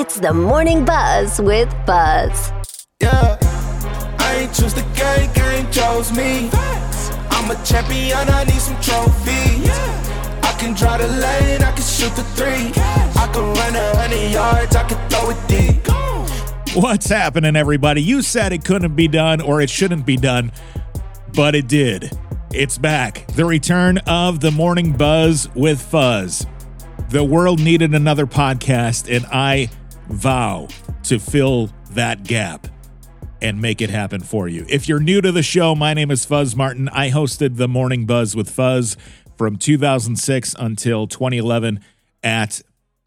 [0.00, 2.52] It's the Morning Buzz with Fuzz.
[3.02, 3.36] Yeah,
[4.18, 6.48] I ain't choose the game, game chose me.
[7.30, 9.68] I'm a champion, I need some trophies.
[10.42, 12.72] I can drive the lane, I can shoot the three.
[12.80, 16.74] I can run a hundred yards, I can throw it deep.
[16.82, 18.02] What's happening, everybody?
[18.02, 20.50] You said it couldn't be done or it shouldn't be done,
[21.34, 22.10] but it did.
[22.54, 23.26] It's back.
[23.34, 26.46] The return of the Morning Buzz with Fuzz.
[27.10, 29.68] The world needed another podcast, and I
[30.10, 30.68] vow
[31.04, 32.66] to fill that gap
[33.42, 34.66] and make it happen for you.
[34.68, 36.88] If you're new to the show, my name is Fuzz Martin.
[36.90, 38.96] I hosted the Morning Buzz with Fuzz
[39.36, 41.80] from 2006 until 2011
[42.22, 42.60] at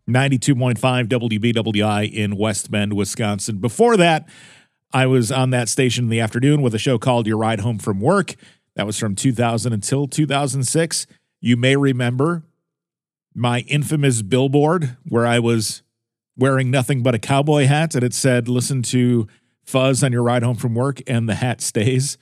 [0.10, 3.60] 92.5 WBWI in West Bend, Wisconsin.
[3.60, 4.28] Before that,
[4.92, 7.80] I was on that station in the afternoon with a show called Your Ride Home
[7.80, 8.36] from Work.
[8.76, 11.08] That was from 2000 until 2006.
[11.40, 12.44] You may remember
[13.36, 15.84] my infamous billboard where I was
[16.38, 19.28] wearing nothing but a cowboy hat and it said, Listen to
[19.66, 22.18] Fuzz on your ride home from work, and the hat stays.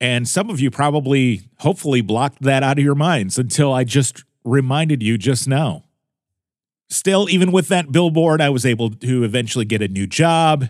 [0.00, 4.24] And some of you probably, hopefully, blocked that out of your minds until I just
[4.44, 5.84] reminded you just now.
[6.88, 10.68] Still, even with that billboard, I was able to eventually get a new job.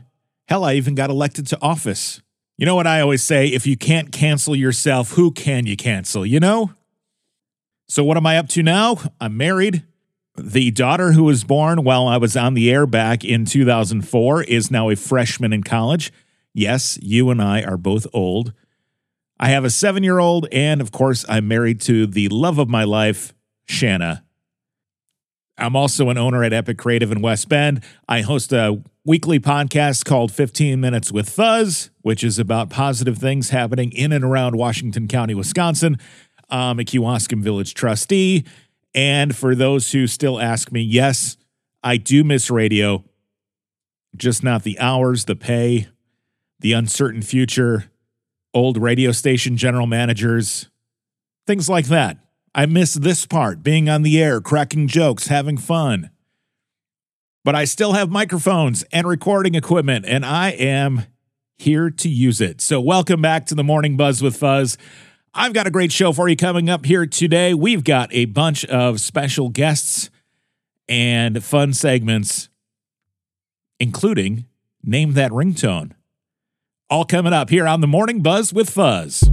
[0.48, 2.22] Hell, I even got elected to office.
[2.56, 3.48] You know what I always say?
[3.48, 6.72] If you can't cancel yourself, who can you cancel, you know?
[7.88, 8.98] So, what am I up to now?
[9.20, 9.84] I'm married.
[10.38, 14.70] The daughter who was born while I was on the air back in 2004 is
[14.70, 16.12] now a freshman in college.
[16.52, 18.52] Yes, you and I are both old.
[19.38, 22.68] I have a seven year old, and of course, I'm married to the love of
[22.68, 23.34] my life,
[23.66, 24.24] Shanna.
[25.58, 27.82] I'm also an owner at Epic Creative in West Bend.
[28.08, 33.50] I host a weekly podcast called 15 Minutes with Fuzz, which is about positive things
[33.50, 35.98] happening in and around Washington County, Wisconsin.
[36.50, 38.44] I'm a Kewaskum Village trustee.
[38.96, 41.36] And for those who still ask me, yes,
[41.84, 43.04] I do miss radio,
[44.16, 45.88] just not the hours, the pay,
[46.58, 47.90] the uncertain future,
[48.54, 50.70] old radio station general managers,
[51.46, 52.16] things like that.
[52.54, 56.08] I miss this part, being on the air, cracking jokes, having fun.
[57.44, 61.02] But I still have microphones and recording equipment, and I am
[61.58, 62.62] here to use it.
[62.62, 64.78] So, welcome back to the Morning Buzz with Fuzz.
[65.38, 67.52] I've got a great show for you coming up here today.
[67.52, 70.08] We've got a bunch of special guests
[70.88, 72.48] and fun segments,
[73.78, 74.46] including
[74.82, 75.92] Name That Ringtone.
[76.88, 79.28] All coming up here on the Morning Buzz with Fuzz.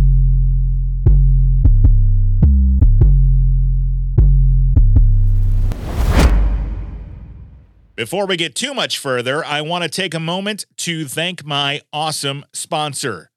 [7.96, 11.80] Before we get too much further, I want to take a moment to thank my
[11.94, 13.30] awesome sponsor.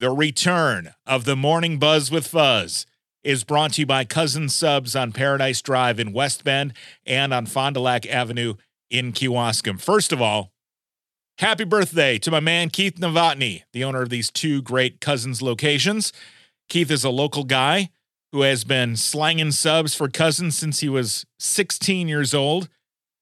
[0.00, 2.86] The return of the Morning Buzz with Fuzz
[3.22, 6.72] is brought to you by Cousins Subs on Paradise Drive in West Bend
[7.04, 8.54] and on Fond du Lac Avenue
[8.88, 9.78] in Kewaskum.
[9.78, 10.52] First of all,
[11.36, 16.14] happy birthday to my man Keith Novotny, the owner of these two great Cousins locations.
[16.70, 17.90] Keith is a local guy
[18.32, 22.70] who has been slanging subs for Cousins since he was 16 years old.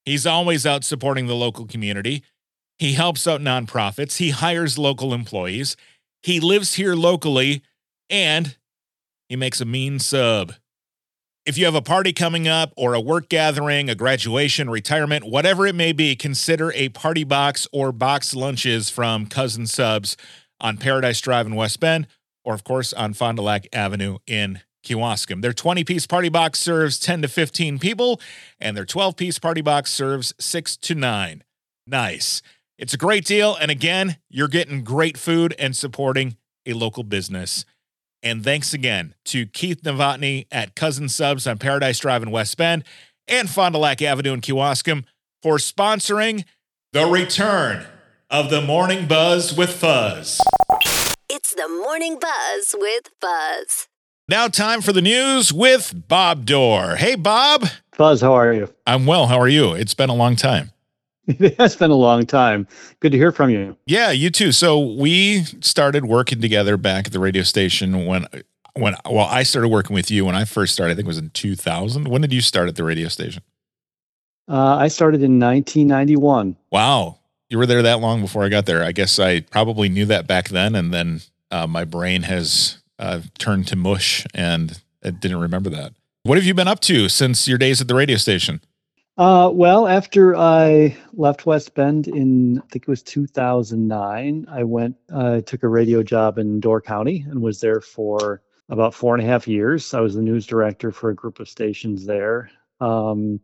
[0.05, 2.23] He's always out supporting the local community.
[2.79, 4.19] He helps out nonprofits.
[4.19, 5.77] He hires local employees.
[6.23, 7.63] He lives here locally
[8.11, 8.57] and
[9.29, 10.55] he makes a mean sub.
[11.45, 15.67] If you have a party coming up or a work gathering, a graduation, retirement, whatever
[15.67, 20.17] it may be, consider a party box or box lunches from Cousins Subs
[20.61, 22.07] on Paradise Drive in West Bend,
[22.45, 25.41] or of course on Fond du Lac Avenue in Kewaskum.
[25.41, 28.21] Their 20 piece party box serves 10 to 15 people,
[28.61, 31.45] and their 12 piece party box serves 6 to 9.
[31.87, 32.43] Nice.
[32.79, 33.57] It's a great deal.
[33.57, 37.65] And again, you're getting great food and supporting a local business.
[38.23, 42.85] And thanks again to Keith Novotny at Cousins Subs on Paradise Drive in West Bend
[43.27, 45.05] and Fond du Lac Avenue in Kewaskum
[45.43, 46.45] for sponsoring
[46.93, 47.85] the return
[48.31, 50.41] of the Morning Buzz with Fuzz.
[51.29, 53.89] It's the Morning Buzz with Fuzz.
[54.29, 56.97] Now, time for the news with Bob Dohr.
[56.97, 57.67] Hey, Bob.
[57.95, 58.73] Fuzz, how are you?
[58.87, 59.27] I'm well.
[59.27, 59.73] How are you?
[59.73, 60.71] It's been a long time.
[61.41, 62.67] It has been a long time.
[63.01, 63.77] Good to hear from you.
[63.87, 64.51] Yeah, you too.
[64.51, 68.27] So we started working together back at the radio station when
[68.75, 70.93] when well, I started working with you when I first started.
[70.93, 72.09] I think it was in 2000.
[72.09, 73.43] When did you start at the radio station?
[74.49, 76.57] Uh, I started in 1991.
[76.71, 77.19] Wow,
[77.51, 78.83] you were there that long before I got there.
[78.83, 81.21] I guess I probably knew that back then, and then
[81.51, 85.93] uh, my brain has uh, turned to mush, and I didn't remember that.
[86.23, 88.63] What have you been up to since your days at the radio station?
[89.19, 94.95] Uh, well, after I left West Bend in, I think it was 2009, I went,
[95.13, 99.25] uh, took a radio job in Door County and was there for about four and
[99.25, 99.93] a half years.
[99.93, 102.49] I was the news director for a group of stations there.
[102.81, 103.41] Um,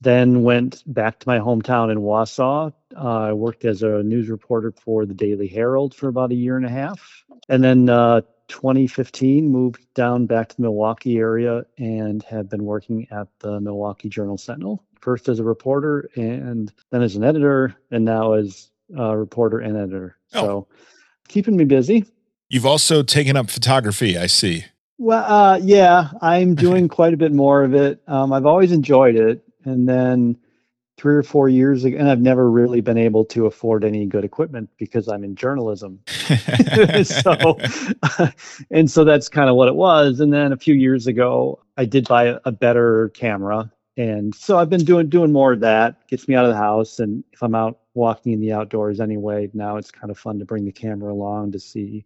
[0.00, 2.72] then went back to my hometown in Wausau.
[2.96, 6.56] Uh, I worked as a news reporter for the Daily Herald for about a year
[6.56, 7.24] and a half.
[7.48, 13.08] And then uh, 2015, moved down back to the Milwaukee area and have been working
[13.10, 18.04] at the Milwaukee Journal Sentinel, first as a reporter and then as an editor, and
[18.04, 20.16] now as a reporter and editor.
[20.34, 20.40] Oh.
[20.40, 20.68] So
[21.28, 22.04] keeping me busy.
[22.48, 24.64] You've also taken up photography, I see.
[24.98, 28.02] Well, uh, yeah, I'm doing quite a bit more of it.
[28.06, 30.36] Um, I've always enjoyed it, and then
[30.98, 34.22] three or four years ago, and I've never really been able to afford any good
[34.22, 36.00] equipment because I'm in journalism.
[37.04, 37.58] so,
[38.70, 40.20] and so that's kind of what it was.
[40.20, 44.58] And then a few years ago, I did buy a, a better camera, and so
[44.58, 46.06] I've been doing doing more of that.
[46.08, 49.50] Gets me out of the house, and if I'm out walking in the outdoors anyway,
[49.52, 52.04] now it's kind of fun to bring the camera along to see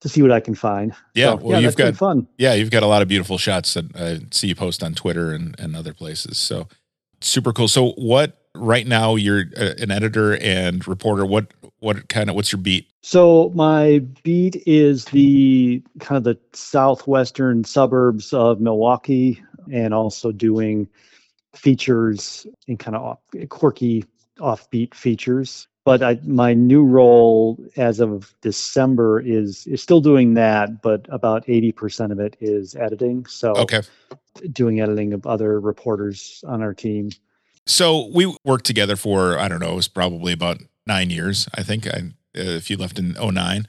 [0.00, 0.92] to see what I can find.
[1.14, 2.26] Yeah, So, well, you've got- fun.
[2.38, 5.32] Yeah, you've got a lot of beautiful shots that I see you post on Twitter
[5.32, 6.38] and, and other places.
[6.38, 6.68] So
[7.20, 7.68] super cool.
[7.68, 11.24] So what right now you're an editor and reporter.
[11.26, 12.88] What what kind of what's your beat?
[13.02, 19.42] So my beat is the kind of the southwestern suburbs of Milwaukee,
[19.72, 20.88] and also doing
[21.54, 23.18] features and kind of off,
[23.48, 24.04] quirky
[24.38, 25.66] offbeat features.
[25.84, 31.48] But I, my new role as of December is is still doing that, but about
[31.48, 33.26] eighty percent of it is editing.
[33.26, 33.82] So Okay.
[34.52, 37.10] doing editing of other reporters on our team.
[37.66, 41.62] So we worked together for I don't know, it was probably about 9 years, I
[41.62, 41.86] think.
[41.86, 43.66] I uh, if you left in 09.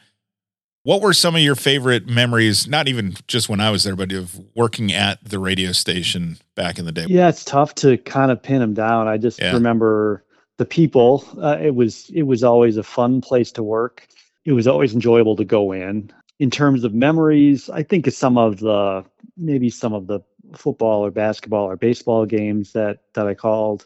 [0.83, 4.11] What were some of your favorite memories, not even just when I was there, but
[4.11, 7.05] of working at the radio station back in the day?
[7.07, 9.07] Yeah, it's tough to kind of pin them down.
[9.07, 9.53] I just Yeah.
[9.53, 10.23] remember
[10.57, 11.23] the people.
[11.39, 14.07] Uh, it was it was always a fun place to work.
[14.45, 16.11] It was always enjoyable to go in.
[16.39, 19.05] In terms of memories, I think of some of the
[19.37, 20.19] maybe some of the
[20.55, 23.85] football or basketball or baseball games that that I called.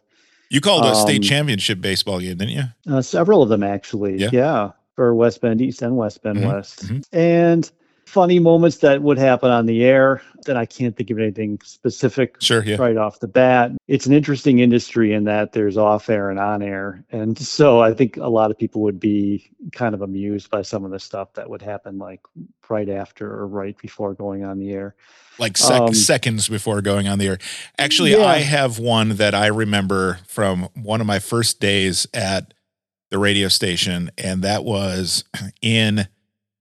[0.50, 2.64] You called a state Um, championship baseball game, didn't you?
[2.88, 4.18] Uh, several of them actually.
[4.32, 4.72] Yeah.
[4.96, 6.88] For West Bend East and West Bend Mhm, West.
[6.88, 7.04] mhm.
[7.12, 7.70] And
[8.06, 12.36] funny moments that would happen on the air that I can't think of anything specific
[12.40, 12.76] Sure, yeah.
[12.76, 13.72] right off the bat.
[13.88, 17.04] It's an interesting industry in that there's off air and on air.
[17.12, 20.86] And so I think a lot of people would be kind of amused by some
[20.86, 22.22] of the stuff that would happen like
[22.70, 24.96] right after or right before going on the air.
[25.38, 27.38] like sec- Um, seconds before going on the air.
[27.78, 28.24] Actually, Yeah.
[28.24, 32.54] I have one that I remember from one of my first days at
[33.10, 35.24] the radio station, and that was
[35.62, 36.08] in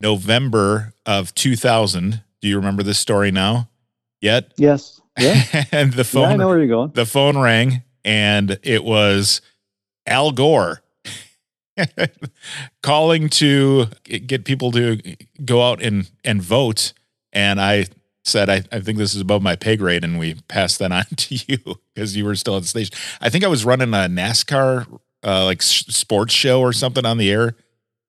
[0.00, 2.22] November of 2000.
[2.40, 3.68] Do you remember this story now?
[4.20, 4.52] Yet?
[4.56, 5.00] Yes.
[5.18, 5.42] Yeah.
[5.72, 6.92] and the yeah, I phone know where you're going.
[6.92, 9.40] the phone rang, and it was
[10.06, 10.80] Al Gore.
[12.82, 14.96] calling to get people to
[15.44, 16.92] go out and, and vote.
[17.32, 17.86] And I
[18.24, 20.04] said, I, I think this is above my pay grade.
[20.04, 22.94] And we passed that on to you because you were still at the station.
[23.20, 24.86] I think I was running a NASCAR,
[25.24, 27.56] uh, like sports show or something on the air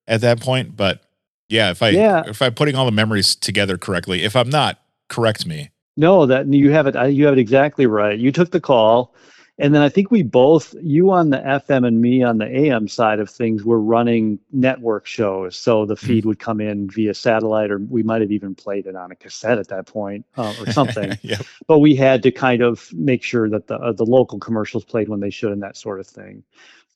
[0.07, 0.75] at that point.
[0.75, 1.01] But
[1.49, 2.23] yeah, if I, Yeah.
[2.27, 4.79] if I'm putting all the memories together correctly, if I'm not,
[5.09, 5.71] correct me.
[5.97, 6.95] No, that you have it.
[7.13, 8.19] You have it exactly right.
[8.19, 9.15] You took the call,
[9.57, 12.89] and then I think we both, you on the FM and me on the AM
[12.89, 15.55] side of things, were running network shows.
[15.57, 18.95] So the feed would come in via satellite, or we might have even played it
[18.97, 21.17] on a cassette at that point, uh, or something.
[21.21, 21.37] yeah.
[21.65, 25.07] but we had to kind of make sure that the uh, the local commercials played
[25.07, 26.43] when they should and that sort of thing.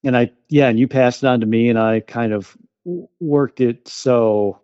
[0.04, 2.56] And I, yeah, and you passed it on to me, and I kind of
[3.19, 4.59] worked it so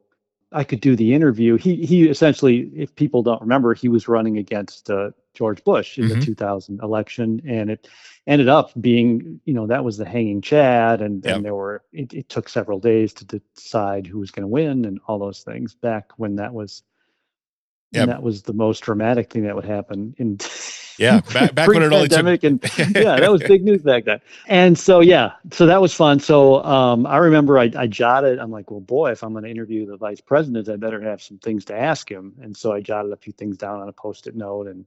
[0.51, 1.57] I could do the interview.
[1.57, 6.07] He he essentially, if people don't remember, he was running against uh, George Bush in
[6.07, 6.09] Mhm.
[6.09, 7.87] the 2000 election, and it
[8.27, 11.43] ended up being, you know, that was the hanging chad, and then Yep.
[11.43, 11.83] there were.
[11.91, 15.43] It, it took several days to decide who was going to win and all those
[15.43, 15.75] things.
[15.75, 16.83] Back when that was,
[17.95, 18.01] Yep.
[18.03, 20.37] and that was the most dramatic thing that would happen in.
[20.97, 22.63] Yeah, back- back when it only took- and
[22.95, 24.21] yeah, that was big news back then.
[24.47, 26.21] And so yeah, so that was fun.
[26.21, 28.39] So um, I remember I, I jotted.
[28.39, 31.21] I'm like, well, boy, if I'm going to interview the vice president, I better have
[31.21, 32.33] some things to ask him.
[32.41, 34.85] And so I jotted a few things down on a post-it note and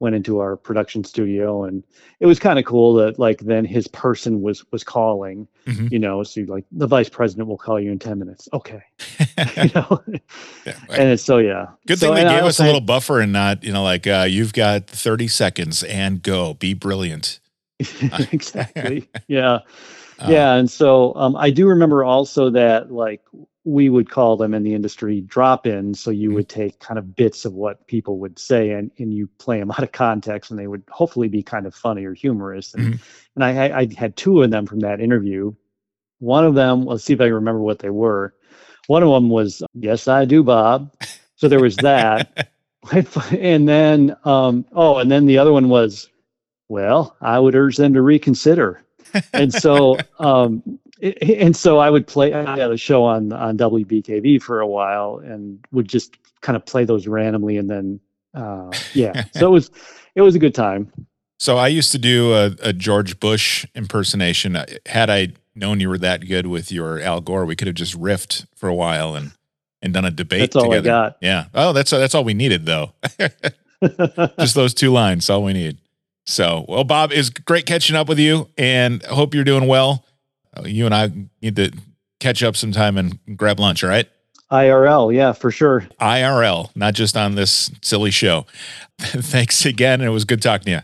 [0.00, 1.64] went into our production studio.
[1.64, 1.82] And
[2.20, 5.48] it was kind of cool that like then his person was was calling.
[5.66, 5.90] Mhm.
[5.92, 8.48] You know, so like the vice president will call you in ten minutes.
[8.52, 8.82] Okay,
[9.56, 10.02] you know.
[10.66, 10.74] Yeah.
[10.90, 11.66] and it's, so yeah.
[11.86, 14.06] Good So- thing they and gave us a little buffer and not, you know, like
[14.06, 16.54] uh, you've got 30 seconds and go.
[16.54, 17.40] Be brilliant.
[18.32, 19.08] exactly.
[19.28, 19.60] Yeah.
[20.18, 20.54] Uh, yeah.
[20.54, 23.20] And so um, I do remember also that like
[23.68, 26.00] we would call them in the industry drop ins.
[26.00, 26.34] So you Mhm.
[26.34, 29.70] would take kind of bits of what people would say and, and you play them
[29.76, 32.74] out of context and they would hopefully be kind of funny or humorous.
[32.74, 33.00] And, Mhm.
[33.36, 35.52] and I, I I had two of them from that interview.
[36.20, 38.34] One of them, let's see if I can remember what they were.
[38.86, 40.94] One of them was, Yes, I do, Bob.
[41.36, 42.48] So there was that.
[43.32, 46.08] and then um oh and then the other one was
[46.68, 48.82] well, I would urge them to reconsider.
[49.34, 52.32] and so, um, and so I would play.
[52.32, 56.64] I had a show on on WBKV for a while, and would just kind of
[56.66, 58.00] play those randomly, and then,
[58.34, 59.24] uh, yeah.
[59.34, 59.70] so it was,
[60.14, 60.92] it was a good time.
[61.38, 64.58] So I used to do a, a George Bush impersonation.
[64.86, 67.98] Had I known you were that good with your Al Gore, we could have just
[67.98, 69.32] riffed for a while and
[69.80, 70.88] and done a debate That's all I together.
[70.88, 71.16] got.
[71.20, 71.44] Yeah.
[71.54, 72.92] Oh, that's that's all we needed though.
[74.38, 75.78] just those two lines, all we need.
[76.26, 80.04] So, well, Bob, is great catching up with you, and hope you're doing well.
[80.64, 81.10] You and I
[81.42, 81.72] need to
[82.20, 83.84] catch up sometime and grab lunch.
[83.84, 84.08] All right.
[84.50, 85.86] IRL, yeah, for sure.
[86.00, 88.46] IRL, not just on this silly show.
[88.98, 90.00] Thanks again.
[90.00, 90.80] It was good talking to you.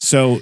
[0.00, 0.40] So,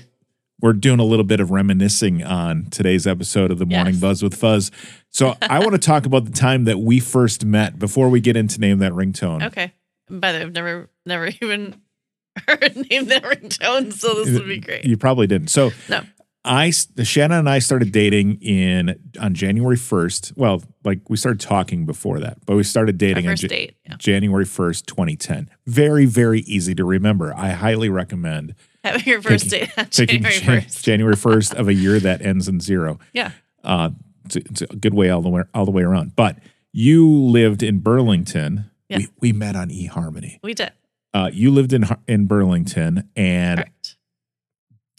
[0.61, 4.01] we're doing a little bit of reminiscing on today's episode of the Morning Yes.
[4.01, 4.71] Buzz with Fuzz.
[5.11, 8.37] So, I want to talk about the time that we first met before we get
[8.37, 9.43] into Name That Ringtone.
[9.47, 9.73] Okay.
[10.09, 11.81] By the way, I've never, never even
[12.49, 14.85] heard name that ringtone, so this would be great.
[14.85, 15.49] You probably didn't.
[15.49, 16.03] So, No.
[16.45, 20.33] I Shannon and I started dating in on January first.
[20.37, 23.49] Well, like we started talking before that, but we started Our dating on first Ja-
[23.49, 23.77] date.
[23.87, 23.97] Yeah.
[23.99, 25.49] January first, twenty ten.
[25.67, 27.33] Very, very easy to remember.
[27.35, 30.83] I highly recommend Having your first Taking- date on January 1st.
[30.83, 32.99] January first of a year that ends in zero.
[33.15, 33.31] Yeah.
[33.63, 33.91] Uh,
[34.27, 36.15] it's, a, it's a good way all the way all the way around.
[36.15, 36.39] But
[36.73, 38.71] you lived in Burlington.
[38.91, 38.99] Yeah.
[38.99, 40.39] We, we met on eHarmony.
[40.43, 40.73] We did.
[41.15, 43.94] Uh, you lived in in Burlington and Correct.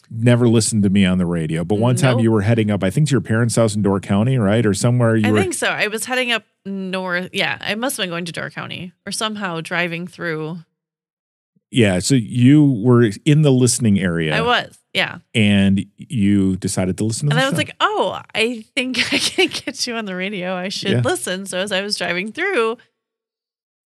[0.10, 1.64] Never listened to me on the radio.
[1.64, 2.24] But one time Nope.
[2.24, 4.74] you were heading up, I think, to your parents' house in Door County, right, or
[4.74, 5.16] somewhere.
[5.16, 5.40] You I were.
[5.42, 5.68] think so.
[5.68, 7.30] I was heading up north.
[7.34, 7.58] Yeah.
[7.62, 10.60] I must have been going to Door County or somehow driving through.
[11.72, 12.00] yeah.
[12.00, 14.78] So you were in the listening area, I was.
[14.94, 15.18] Yeah.
[15.34, 17.58] and you decided to listen to And I was show.
[17.58, 20.56] like, oh, I think I can get you on the radio.
[20.56, 21.02] I should Yeah.
[21.04, 21.46] listen.
[21.46, 22.78] So as I was driving through,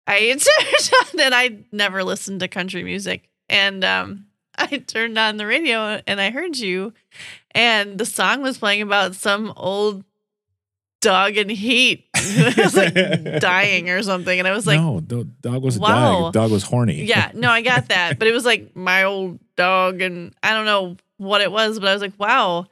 [0.07, 3.29] I turned on and I never listened to country music.
[3.49, 4.27] And um,
[4.73, 6.93] I turned on the radio and I heard you.
[7.53, 10.05] And the song was playing about some old
[11.01, 12.07] dog in heat
[12.57, 12.95] was like
[13.41, 14.39] dying or something.
[14.39, 15.89] And I was like, no, the dog was Wow.
[16.23, 16.33] dying.
[16.33, 17.05] Dog was horny.
[17.05, 18.19] yeah, no, I got that.
[18.19, 21.89] But it was like my old dog, and I don't know what it was, but
[21.89, 22.67] I was like, wow,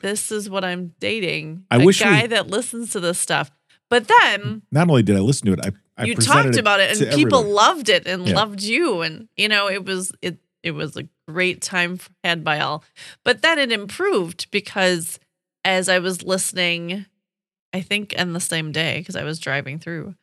[0.00, 1.64] this is what I'm dating.
[1.70, 3.50] I a wish we- guy that listens to this stuff.
[3.90, 5.70] But then Not only did I listen to it, I,
[6.02, 7.48] I you talked about it, and people everybody.
[7.54, 8.34] loved it and Yeah.
[8.34, 12.58] loved you, and you know it was it it was a great time had by
[12.58, 12.82] all.
[13.24, 15.20] But then it improved because
[15.64, 17.06] as I was listening,
[17.72, 20.14] I think on the same day because I was driving through,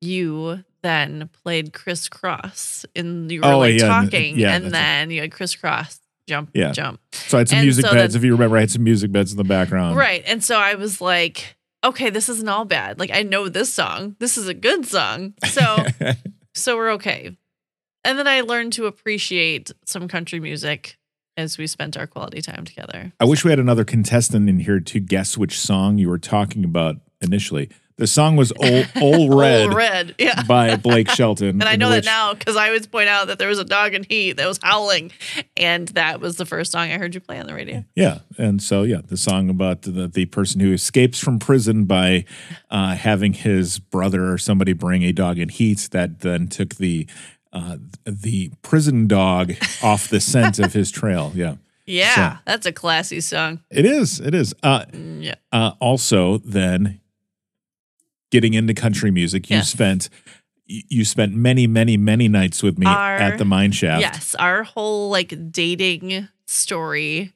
[0.00, 5.10] you then played Kris Kross and you were Oh, like yeah, talking, yeah, and then
[5.10, 6.72] you had Kris Kross jump Yeah.
[6.72, 7.00] jump.
[7.12, 8.12] So I had some and music so beds.
[8.14, 9.96] then- if you remember, I had some music beds in the background.
[9.96, 10.22] Right.
[10.26, 12.98] And so I was like, okay, this isn't all bad.
[12.98, 14.16] Like I know this song.
[14.18, 15.34] This is a good song.
[15.46, 15.84] So
[16.54, 17.36] so we're okay.
[18.04, 20.98] And then I learned to appreciate some country music
[21.36, 23.12] as we spent our quality time together.
[23.18, 26.64] I wish we had another contestant in here to guess which song you were talking
[26.64, 27.70] about initially.
[27.96, 30.14] The song was "Old, Old Red" Old Red.
[30.18, 30.42] Yeah.
[30.42, 31.60] by Blake Shelton.
[31.64, 33.94] And I know that now because I always point out that there was a dog
[33.94, 35.12] in heat that was howling.
[35.56, 37.84] And that was the first song I heard you play on the radio.
[37.94, 42.24] Yeah, and so yeah, the song about the the person who escapes from prison by
[42.68, 47.06] uh, having his brother or somebody bring a dog in heat that then took the
[47.54, 51.32] uh, the prison dog off the scent of his trail.
[51.34, 51.56] Yeah,
[51.86, 52.38] Yeah.
[52.44, 53.60] That's a classy song.
[53.70, 54.18] it is.
[54.20, 54.54] It is.
[54.62, 55.34] Uh, Mm, Yeah.
[55.52, 57.00] uh, also, then
[58.30, 59.70] getting into country music, you Yes.
[59.70, 60.08] spent
[60.66, 64.00] you spent many, many, many nights with me Our- at the mine shaft.
[64.00, 67.32] Yes, our whole like dating story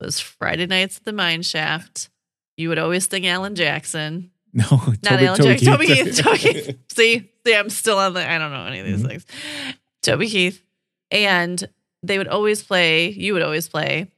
[0.00, 2.08] was Friday nights at the mine shaft.
[2.56, 5.66] You would always think Alan Jackson, No, not Toby- Alan Toby Jackson.
[5.66, 6.16] Toby Keith.
[6.22, 6.78] Toby Keith.
[6.94, 8.28] See, see, I'm still on the.
[8.28, 9.08] I don't know any of these Mhm.
[9.08, 9.26] things.
[10.02, 10.62] Toby Keith,
[11.10, 11.62] and
[12.02, 13.08] they would always play.
[13.10, 14.10] You would always play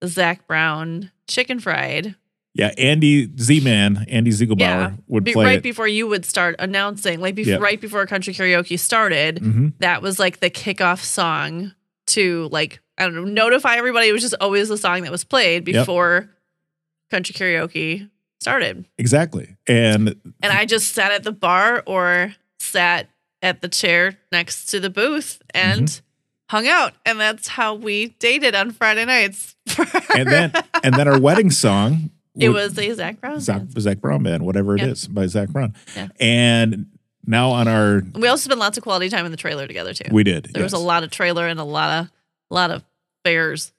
[0.00, 2.16] the Zac Brown chicken fried.
[2.54, 5.62] Yeah, Andy Z Man, Andy Ziegelbauer Yeah, would play right it.
[5.62, 7.60] before you would start announcing, like Yep.
[7.60, 9.36] right before country karaoke started.
[9.36, 9.74] Mhm.
[9.80, 11.74] that was like the kickoff song
[12.08, 14.08] to like I don't know notify everybody.
[14.08, 15.82] It was just always the song that was played Yep.
[15.82, 16.30] before
[17.10, 18.08] country karaoke
[18.40, 19.56] started, Exactly.
[19.66, 23.08] And and I just sat at the bar or sat
[23.42, 26.56] at the chair next to the booth and Mm-hmm.
[26.56, 29.56] hung out, and that's how we dated on Friday nights.
[30.16, 30.52] and then
[30.84, 33.40] and then our wedding song it was the Zac Brown.
[33.40, 33.62] Zac.
[33.78, 34.88] Zac Brown band, whatever it Yeah.
[34.88, 35.74] is by Zac Brown.
[35.96, 36.08] Yeah.
[36.20, 36.86] And
[37.26, 40.08] now on our We also spent lots of quality time in the trailer together too.
[40.12, 40.50] we did.
[40.52, 42.10] there was a lot of trailer and a lot of
[42.50, 42.84] a lot of
[43.24, 43.72] fairs,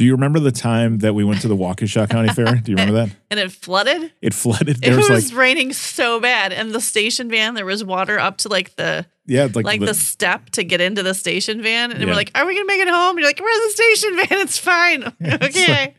[0.00, 2.54] Do you remember the time that we went to the Waukesha County Fair?
[2.54, 3.10] Do you remember that?
[3.30, 4.10] and it flooded.
[4.22, 4.82] It flooded.
[4.82, 8.38] It was, was like raining so bad, and the station van there was water up
[8.38, 11.90] to like the yeah, like, like, the, the, step to get into the station van,
[11.92, 12.06] and Yeah.
[12.06, 14.16] we're like, "Are we gonna make it home?" And you're like, "We're in the station
[14.16, 14.38] van.
[14.40, 15.12] It's fine.
[15.20, 15.94] It's okay."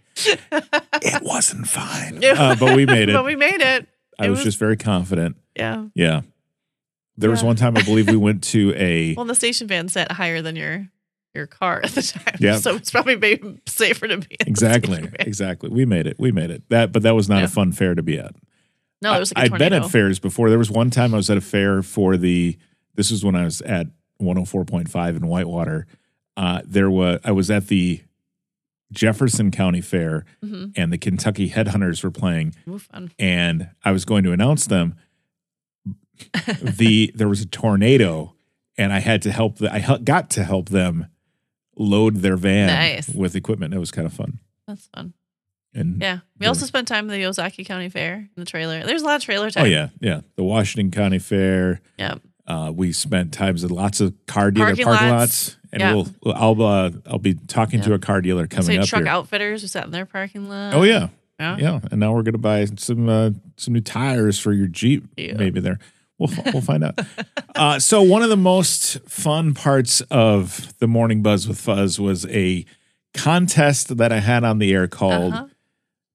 [1.03, 3.13] it wasn't fine, uh, but we made it.
[3.13, 3.87] but we made it.
[4.17, 5.35] I it was, was- just very confident.
[5.55, 5.85] Yeah.
[5.93, 6.21] Yeah.
[7.17, 10.11] There was one time I believe we went to a Well, the station van sat
[10.13, 10.87] higher than your
[11.33, 12.35] your car at the time.
[12.39, 12.57] Yeah.
[12.57, 15.69] So it's probably maybe safer to be exactly exactly.
[15.69, 16.17] We made it.
[16.19, 16.63] We made it.
[16.69, 17.45] That but that was not Yeah.
[17.45, 18.35] a fun fair to be at.
[19.01, 20.49] No, there was like a I'd been at fairs before.
[20.49, 22.57] There was one time I was at a fair for the.
[22.95, 23.87] This was when I was at
[24.21, 25.87] 104.5 in Whitewater.
[26.37, 28.01] Uh, there was I was at the
[28.91, 30.73] Jefferson County Fair, Mhm.
[30.75, 33.11] and the Kentucky Headhunters were playing, Ooh, fun.
[33.17, 34.95] and I was going to announce them.
[36.61, 38.35] the there was a tornado,
[38.77, 39.57] and I had to help.
[39.57, 41.07] The, I got to help them
[41.81, 43.09] load their van Nice.
[43.09, 43.73] with equipment.
[43.73, 44.39] It was kind of fun.
[44.67, 45.13] That's fun.
[45.73, 46.19] And Yeah.
[46.39, 46.49] We Yeah.
[46.49, 48.83] also spent time at the Ozaukee County Fair in the trailer.
[48.85, 49.63] There's a lot of trailer time.
[49.63, 51.81] oh yeah, yeah, the Washington County Fair.
[51.97, 52.15] Yeah.
[52.47, 55.19] Uh, we spent times at lots of car dealer Parking parking, lots.
[55.49, 55.93] lots, and Yeah.
[55.93, 59.11] we'll, I'll uh, I'll be talking to a car dealer coming Say up truck here.
[59.11, 60.73] outfitters who sat in their parking lot.
[60.73, 61.09] Oh yeah,
[61.39, 61.57] Yeah.
[61.57, 65.05] yeah, and now we're gonna buy some uh, some new tires for your Jeep.
[65.15, 65.35] Yeah.
[65.37, 65.79] Maybe there.
[66.21, 66.99] We'll we'll find out.
[67.55, 72.25] Uh, so one of the most fun parts of the morning buzz with Fuzz was
[72.27, 72.63] a
[73.15, 75.47] contest that I had on the air called Uh-huh.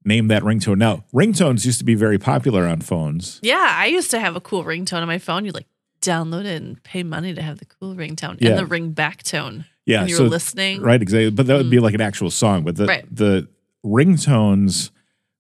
[0.04, 3.40] "Name That Ringtone." Now ringtones used to be very popular on phones.
[3.42, 5.44] Yeah, I used to have a cool ringtone on my phone.
[5.44, 5.66] You like
[6.00, 8.50] download it and pay money to have the cool ringtone Yeah.
[8.50, 9.64] and the ring back tone.
[9.86, 10.82] Yeah, when you so- were listening.
[10.82, 11.30] Right, exactly.
[11.30, 12.62] But that would be like an actual song.
[12.64, 12.88] But the Mm.
[12.88, 13.04] Right.
[13.14, 13.48] the
[13.84, 14.90] ringtones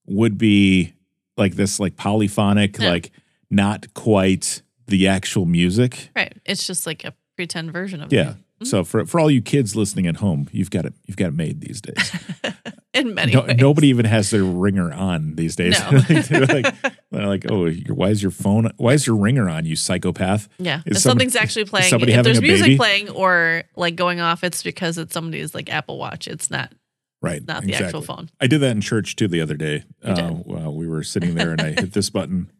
[0.06, 0.94] would be
[1.36, 2.88] like this, like polyphonic, Yeah.
[2.90, 3.12] like
[3.50, 6.10] not quite the actual music.
[6.14, 6.32] Right.
[6.44, 8.16] It's just like a pretend version of it.
[8.16, 8.34] Yeah.
[8.60, 8.66] it.
[8.66, 11.34] So for for all you kids listening at home, you've got it you've got it
[11.34, 12.12] made these days.
[12.94, 13.58] In many No, ways.
[13.58, 15.78] nobody even has their ringer on these days.
[15.78, 15.98] No.
[16.08, 16.74] they're like,
[17.10, 18.72] they're like, oh, why is your phone?
[18.78, 19.66] Why is your ringer on?
[19.66, 20.48] You psychopath.
[20.58, 20.80] Yeah.
[20.86, 22.76] Is if somebody- something's actually playing, somebody if there's music baby?
[22.78, 26.26] playing or like going off, it's because it's somebody's like Apple Watch.
[26.26, 26.72] It's not
[27.20, 27.46] Right.
[27.46, 28.30] not the actual phone.
[28.40, 29.84] I did that in church too the other day.
[30.02, 32.50] Uh, while we were sitting there and I hit this button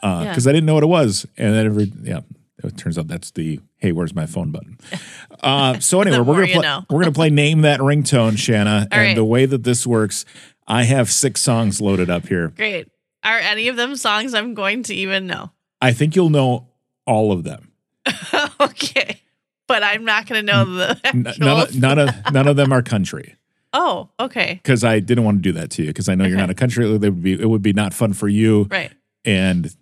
[0.00, 0.50] because Yeah.
[0.50, 2.20] I didn't know what it was, and then every yeah,
[2.64, 4.78] it turns out that's the hey, where's my phone button.
[5.42, 6.84] Uh, so anyway, we're gonna play, know.
[6.90, 9.14] we're gonna play name that ringtone, Shanna, and right.
[9.16, 10.26] the way that this works,
[10.66, 12.48] I have six songs loaded up here.
[12.48, 12.88] Great.
[13.24, 15.50] Are any of them songs I'm going to even know?
[15.80, 16.68] I think you'll know
[17.06, 17.72] all of them.
[18.60, 19.22] okay.
[19.66, 22.70] But I'm not going to know the N- none, of, none of none of them
[22.72, 23.36] are country.
[23.72, 24.60] oh, okay.
[24.62, 26.54] Because I didn't want to do that to you because I know you're not a
[26.54, 26.84] country.
[26.86, 28.66] It would be it would be not fun for you.
[28.70, 28.92] Right.
[29.24, 29.74] and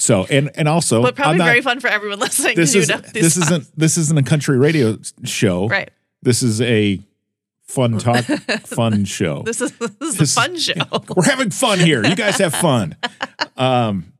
[0.00, 2.56] so and and also But probably not- very fun for everyone listening.
[2.56, 3.46] this is these this songs.
[3.46, 5.90] isn't this isn't a country radio show right.
[6.22, 7.00] this is a
[7.62, 8.24] fun talk
[8.64, 10.74] fun show This is this is This- a fun show.
[11.16, 12.96] we're having fun here you guys have fun
[13.56, 14.12] um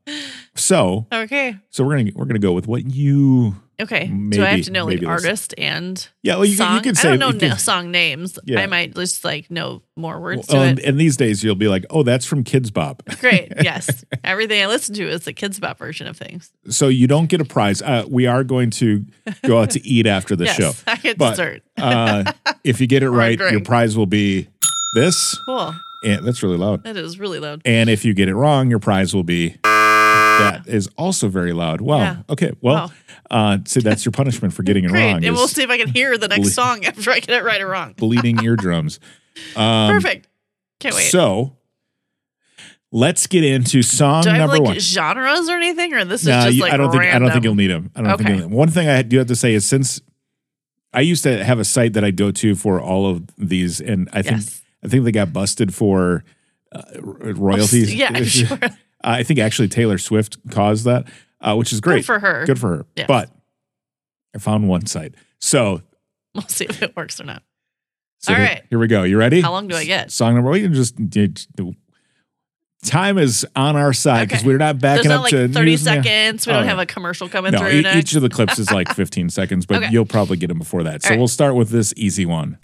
[0.55, 1.57] so Okay.
[1.71, 4.07] so we're gonna we're gonna go with what you Okay.
[4.07, 6.69] Do I have to know like maybe artist and yeah well you, song?
[6.69, 8.39] can you can say I don't know can- song names.
[8.45, 8.61] Yeah.
[8.61, 10.79] I might just like know more words well, it.
[10.81, 13.53] and these days you'll be like oh that's from Kidz Bop Great.
[13.63, 14.05] Yes.
[14.25, 16.53] Everything I listen to is the Kidz Bop version of things.
[16.69, 19.05] so you don't get a prize uh, we are going to
[19.45, 20.57] go out to eat after the yes.
[20.57, 21.63] show I get But- dessert.
[21.79, 22.33] uh,
[22.65, 24.49] if you get it right your prize will be
[24.95, 25.75] this Cool.
[26.05, 27.63] and that's really loud That is really loud.
[27.65, 29.57] And if you get it wrong, your prize will be
[30.41, 31.81] that is also very loud.
[31.81, 31.99] Wow.
[31.99, 32.17] Yeah.
[32.31, 32.53] Okay.
[32.61, 32.93] Well,
[33.31, 35.13] uh, so that's your punishment for getting it Great.
[35.13, 35.25] wrong.
[35.25, 37.45] And we'll see if I can hear the next ble- song after I get it
[37.45, 37.95] right or wrong.
[37.97, 38.99] bleeding eardrums.
[39.57, 40.29] Um, Perfect.
[40.81, 41.11] Can't wait.
[41.11, 41.57] So
[42.93, 44.79] let's get into song Do I have number like one.
[44.81, 47.31] genres or anything, or this is Nah, just you- like I don't think I don't
[47.31, 47.91] think you'll need them.
[47.95, 48.31] I don't think Okay.
[48.31, 48.59] you'll need 'em.
[48.59, 50.01] one thing I do have to say is since
[50.93, 54.09] I used to have a site that I go to for all of these, and
[54.13, 54.63] I think Yes.
[54.85, 56.25] I think they got busted for
[56.75, 57.95] uh, royalties.
[57.95, 58.59] Yeah, I'm sure.
[59.03, 61.07] I think actually Taylor Swift caused that,
[61.41, 61.99] uh, which is great.
[61.99, 62.45] Good for her.
[62.47, 62.87] Good for her.
[63.07, 63.31] But
[64.35, 65.15] I found one site.
[65.41, 65.83] So,
[66.35, 67.43] We'll see if it works or not.
[68.21, 68.63] so All here, right.
[68.71, 69.03] here we go.
[69.03, 69.41] You ready?
[69.41, 70.13] How long do I get?
[70.13, 70.61] Song number one.
[70.61, 71.75] You can just you-
[72.85, 74.49] time is on our side because Okay.
[74.49, 76.47] we're not backing not up like to 30 news- seconds.
[76.47, 78.71] We Oh, don't have a commercial coming No, through e- each of the clips is
[78.71, 79.89] like 15 seconds, but Okay.
[79.93, 81.03] you'll probably get them before that.
[81.03, 81.19] So All right.
[81.19, 82.59] we'll start with this easy one.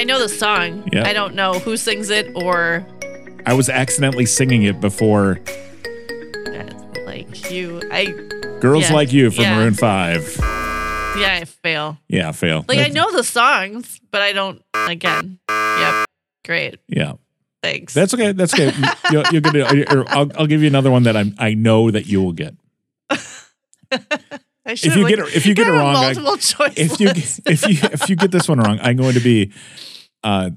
[0.00, 0.88] I know the song.
[0.90, 1.06] Yeah.
[1.06, 2.86] I don't know who sings it or
[3.44, 5.38] I was accidentally singing it before.
[7.04, 7.82] like you.
[7.92, 8.06] I
[8.60, 8.94] Girls Yeah.
[8.94, 9.58] Like You from Yeah.
[9.58, 10.36] Maroon 5.
[11.18, 11.98] yeah, I fail.
[12.08, 12.64] Yeah, fail.
[12.66, 14.62] Like I know the songs, but I don't.
[14.88, 16.06] Again, yep.
[16.46, 16.78] Great.
[16.88, 17.12] Yeah,
[17.62, 17.92] Thanks.
[17.92, 18.32] that's okay.
[18.32, 18.72] That's okay.
[19.12, 19.92] you'll, you'll get it.
[19.92, 21.34] or I'll, I'll give you another one that I'm.
[21.38, 22.54] I know that you will get.
[24.66, 26.54] I If you get it, if you get it wrong, I- choice.
[26.76, 27.40] if you list.
[27.46, 29.52] if you if you get this one wrong, I'm going to be
[30.22, 30.50] uh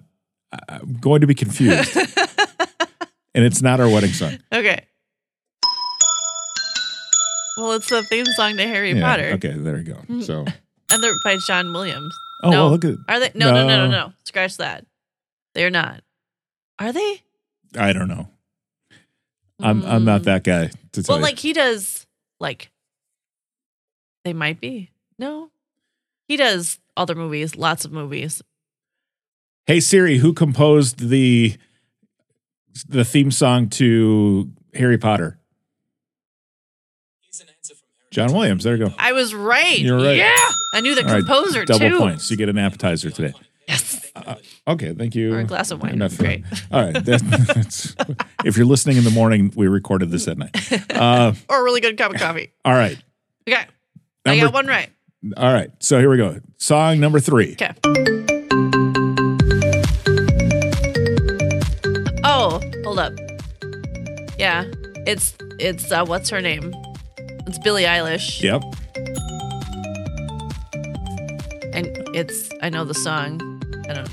[0.69, 1.95] I'm going to be confused.
[3.33, 4.37] and it's not our wedding song.
[4.53, 4.85] okay.
[7.57, 10.19] Well, it's the theme song to Harry Yeah, Potter, Okay, there you go.
[10.21, 10.45] So
[10.91, 12.13] and they're by John Williams.
[12.43, 12.61] oh No.
[12.63, 13.31] well, look at Are they?
[13.35, 14.13] No, no, no, no, No.
[14.25, 14.85] Scratch that.
[15.53, 16.01] They're not.
[16.79, 17.21] Are they?
[17.77, 18.27] I don't know.
[19.61, 20.25] I'm I'm not Mm.
[20.25, 22.05] that guy to tell Well, like he does.
[22.39, 22.69] Like
[24.23, 24.89] they might be.
[25.19, 25.49] No,
[26.27, 27.55] he does other movies.
[27.55, 28.41] Lots of movies.
[29.65, 31.55] Hey Siri, who composed the
[32.87, 35.39] the theme song to Harry Potter?
[38.11, 38.63] John Williams.
[38.63, 38.93] There you go.
[38.99, 39.79] I was right.
[39.79, 40.15] You're right.
[40.17, 40.35] Yeah,
[40.75, 41.97] I knew the All right, composer Double too.
[41.97, 42.29] points.
[42.29, 43.33] You get an appetizer today.
[43.67, 44.11] Yes.
[44.67, 45.33] Okay, thank you.
[45.33, 45.93] Or a glass of wine.
[45.93, 46.17] Enough.
[46.19, 46.43] Great.
[46.71, 46.93] All right.
[47.05, 47.21] that-
[47.55, 47.95] that's,
[48.45, 50.55] if you're listening in the morning, we recorded this at night.
[50.93, 52.51] Uh, Or a really good cup of coffee.
[52.63, 53.01] all right.
[53.49, 53.65] Okay.
[54.25, 54.89] I got one right.
[55.37, 55.71] All right.
[55.79, 56.39] So here we go.
[56.57, 57.53] Song number three.
[57.53, 57.71] Okay.
[62.25, 63.13] Oh, hold up.
[64.37, 64.65] Yeah,
[65.05, 66.73] it's it's uh, what's her name?
[67.47, 68.63] It's Billie Eilish, Yep.
[71.73, 73.39] and it's I know the song.
[73.89, 74.09] I don't.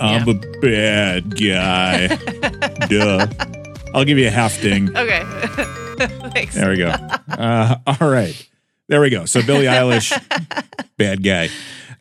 [0.00, 2.06] I'm a bad guy.
[2.88, 3.26] Duh.
[3.94, 4.94] I'll give you a half ding.
[4.96, 5.22] Okay.
[6.32, 6.54] Thanks.
[6.54, 6.94] There we go.
[7.28, 8.48] Uh, all right.
[8.88, 9.26] There we go.
[9.26, 10.10] So Billie Eilish,
[10.96, 11.48] bad guy.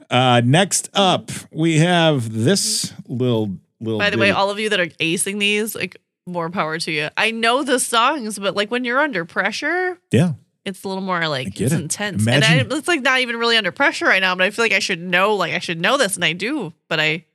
[0.10, 4.00] Uh, next up, we have this little little.
[4.00, 7.10] By the way, all of you that are acing these, like more power to you.
[7.18, 10.34] I know the songs, but like when you're under pressure, yeah.
[10.66, 11.80] it's a little more like it's it.
[11.80, 12.22] intense.
[12.22, 14.64] Imagine- and I, it's like not even really under pressure right now, but I feel
[14.66, 17.26] like I should know, like I should know this, and I do, but I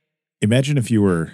[0.41, 1.31] Imagine if you were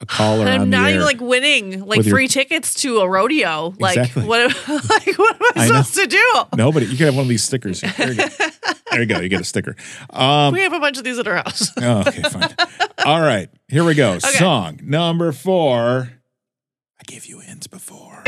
[0.00, 3.74] a caller I'm not even like winning like with your- free tickets to a rodeo.
[3.78, 4.24] Like Exactly.
[4.26, 4.40] what?
[4.68, 5.82] Like what am I, I know.
[5.82, 6.34] supposed to do?
[6.56, 6.86] Nobody.
[6.86, 7.80] You can have one of these stickers.
[7.80, 8.26] There you go.
[8.92, 9.20] there you go.
[9.20, 9.74] You get a sticker.
[10.10, 11.70] Um, We have a bunch of these at our house.
[11.78, 12.54] oh, okay, fine.
[13.04, 13.48] All right.
[13.68, 14.18] Here we go.
[14.20, 16.10] Song number four.
[17.00, 18.22] I gave you hints before.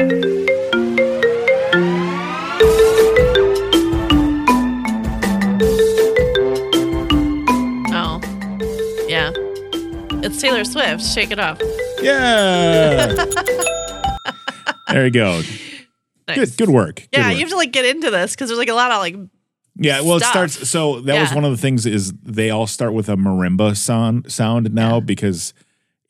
[10.22, 11.02] It's Taylor Swift.
[11.02, 11.58] Shake it off.
[12.02, 13.06] Yeah.
[14.88, 15.40] there you go.
[16.28, 16.36] Nice.
[16.36, 16.56] Good.
[16.56, 16.96] Good work.
[16.96, 17.34] Good Yeah, work.
[17.34, 19.16] you have to like get into this because there's like a lot of like.
[19.76, 20.68] Yeah, well, it starts.
[20.68, 24.30] So that was one of the things is they all start with a marimba sound
[24.30, 25.54] sound now because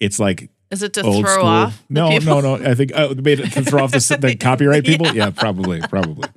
[0.00, 1.44] it's like Is it to throw school.
[1.44, 1.80] off?
[1.88, 2.42] the no, people?
[2.42, 2.70] no, no.
[2.70, 5.06] I think uh, they made it to throw off the, the copyright people.
[5.14, 5.30] Yeah.
[5.30, 6.28] probably, probably.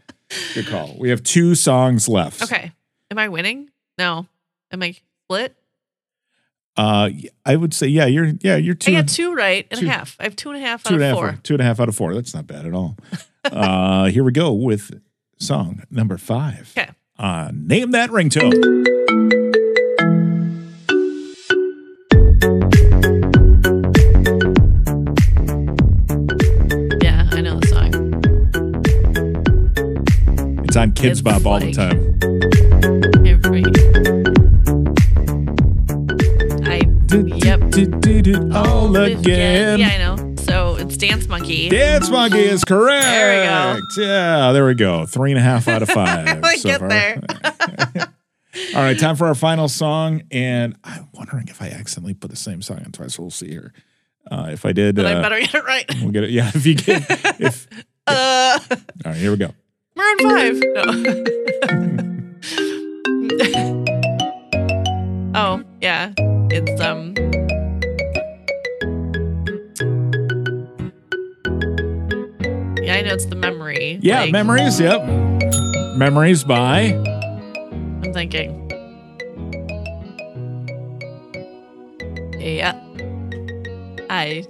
[0.54, 0.96] Good call.
[1.00, 2.44] We have two songs left.
[2.44, 2.72] Okay.
[3.10, 3.70] Am I winning?
[3.98, 4.28] No.
[4.72, 5.56] Am I split?
[6.76, 7.10] Uh,
[7.46, 8.06] I would say yeah.
[8.06, 8.56] You're yeah.
[8.56, 8.92] You're two.
[8.92, 10.16] I got two right and two- a half.
[10.20, 11.40] I have two and a half two out of half, four.
[11.44, 12.14] two and a half out of four.
[12.16, 12.98] That's not bad at all.
[13.46, 15.00] uh, here we go with
[15.38, 16.74] song number five.
[16.78, 16.90] Okay.
[17.20, 18.84] Uh, name that ringtone.
[27.04, 27.90] Yeah, I know the song.
[30.66, 32.13] It's on Kidz Bop all the time.
[37.76, 37.80] I.
[37.80, 38.54] Yep.
[38.54, 39.80] All again.
[39.80, 40.36] Yeah, I know.
[40.38, 41.70] So it's Dance Monkey.
[41.70, 43.04] Dance Monkey is correct.
[43.04, 44.06] There we go.
[44.06, 45.06] Yeah, there we go.
[45.08, 46.28] Three and a half out of five.
[46.58, 46.90] So get far.
[46.90, 47.20] there.
[48.76, 50.22] All right, time for our final song.
[50.30, 53.18] And I'm wondering if I accidentally put the same song on twice.
[53.18, 53.74] We'll see here.
[54.30, 55.86] Uh, if I did, but I uh, better get it right.
[56.02, 56.30] we'll get it.
[56.30, 57.04] Yeah, if you get,
[57.42, 57.68] if
[58.06, 59.52] Uh, all right, here we go.
[59.96, 60.60] Maroon Five.
[65.34, 65.34] No.
[65.36, 66.14] oh yeah,
[66.52, 67.16] it's um.
[72.94, 74.00] I know it's the memory.
[74.02, 74.80] Yeah, Like, memories.
[74.80, 75.04] Yep,
[75.98, 76.92] memories by.
[78.04, 78.60] I'm thinking.
[82.40, 82.80] Yeah.
[84.10, 84.46] I.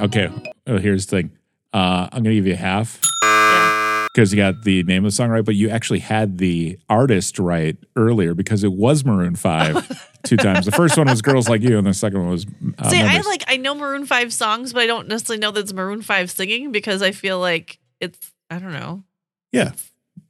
[0.00, 0.30] Okay,
[0.66, 1.30] oh, here's the thing.
[1.74, 4.06] Uh, I'm gonna give you half Yeah.
[4.12, 7.38] because you got the name of the song right, but you actually had the artist
[7.38, 10.66] right earlier because it was Maroon Five two times.
[10.66, 12.46] The first one was "Girls Like You," and the second one was.
[12.78, 13.26] Uh, See, I Members.
[13.26, 16.30] like I know Maroon Five songs, but I don't necessarily know that it's Maroon Five
[16.30, 19.04] singing because I feel like it's I don't know.
[19.52, 19.72] Yeah.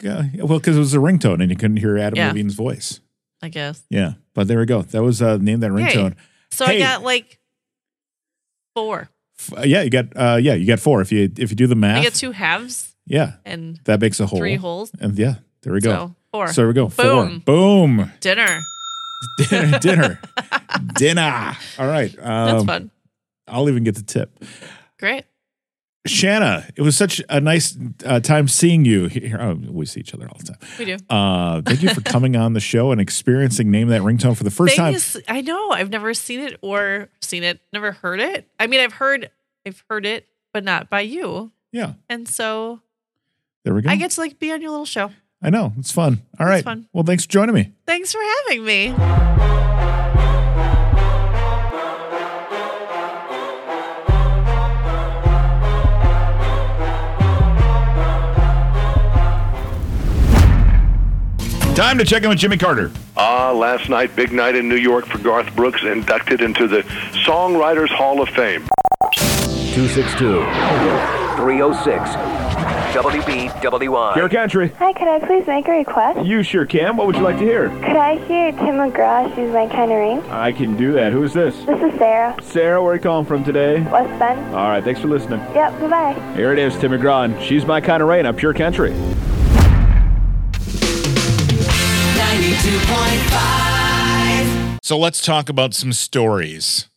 [0.00, 2.28] Yeah, well, because it was a ringtone and you couldn't hear Adam Yeah.
[2.28, 3.00] Levine's voice.
[3.42, 3.82] I guess.
[3.90, 4.82] Yeah, but there we go.
[4.82, 6.14] That was uh, name that ringtone.
[6.52, 6.76] So Hey.
[6.76, 7.38] I got like
[8.74, 9.10] four.
[9.38, 11.00] F- uh, yeah, you got uh, yeah, you got four.
[11.00, 14.20] If you if you do the math, I get two halves yeah, and that makes
[14.20, 14.38] a whole.
[14.38, 14.92] three holes.
[15.00, 15.90] And yeah, there we go.
[15.90, 16.48] So four.
[16.48, 16.86] So there we go.
[16.88, 17.40] Boom.
[17.40, 17.54] Four.
[17.54, 18.12] Boom.
[18.20, 18.60] Dinner.
[19.50, 19.78] dinner.
[19.80, 20.20] Dinner.
[20.94, 21.56] dinner.
[21.78, 22.12] All right.
[22.16, 22.90] That's Um, fun.
[23.48, 24.32] I'll even get the tip.
[24.98, 25.24] Great.
[26.04, 29.38] Shanna, it was such a nice uh, time seeing you here.
[29.40, 30.58] Oh, we see each other all the time.
[30.78, 30.96] We do.
[31.08, 34.50] Uh, thank you for coming on the show and experiencing Name That Ringtone for the
[34.50, 34.94] first Thing time.
[34.94, 38.48] is, I know I've never seen it or seen it, never heard it.
[38.58, 39.30] I mean, I've heard,
[39.64, 41.52] I've heard it, but not by you.
[41.70, 42.80] yeah, And so
[43.64, 43.90] there we go.
[43.90, 45.12] I get to like be on your little show.
[45.40, 45.72] I know.
[45.78, 46.22] It's fun.
[46.40, 46.64] All right.
[46.64, 46.88] fun.
[46.92, 47.72] Well, thanks for joining me.
[47.86, 49.61] Thanks for having me.
[61.74, 62.90] Time to check in with Jimmy Carter.
[63.16, 66.82] Ah, last night, big night in New York for Garth Brooks, inducted into the
[67.24, 68.68] Songwriters Hall of Fame.
[69.72, 70.42] 262
[71.36, 72.10] 306
[72.94, 74.16] WBWI.
[74.16, 74.68] Your country.
[74.78, 76.26] Hi, could I please make a request?
[76.26, 76.94] You sure can.
[76.98, 77.70] What would you like to hear?
[77.70, 80.20] Could I hear Tim McGraw, She's My Kind of Ring?
[80.30, 81.10] I can do that.
[81.12, 81.56] Who's this?
[81.64, 83.80] This is Sarah, Sarah, where are you calling from today?
[83.90, 84.54] West Bend.
[84.54, 85.40] All right, thanks for listening.
[85.54, 86.34] Yep, bye-bye.
[86.36, 87.24] Here it is, Tim McGraw.
[87.24, 88.92] and She's my kind of rain on Pure Country.
[94.82, 96.88] So let's talk about some stories.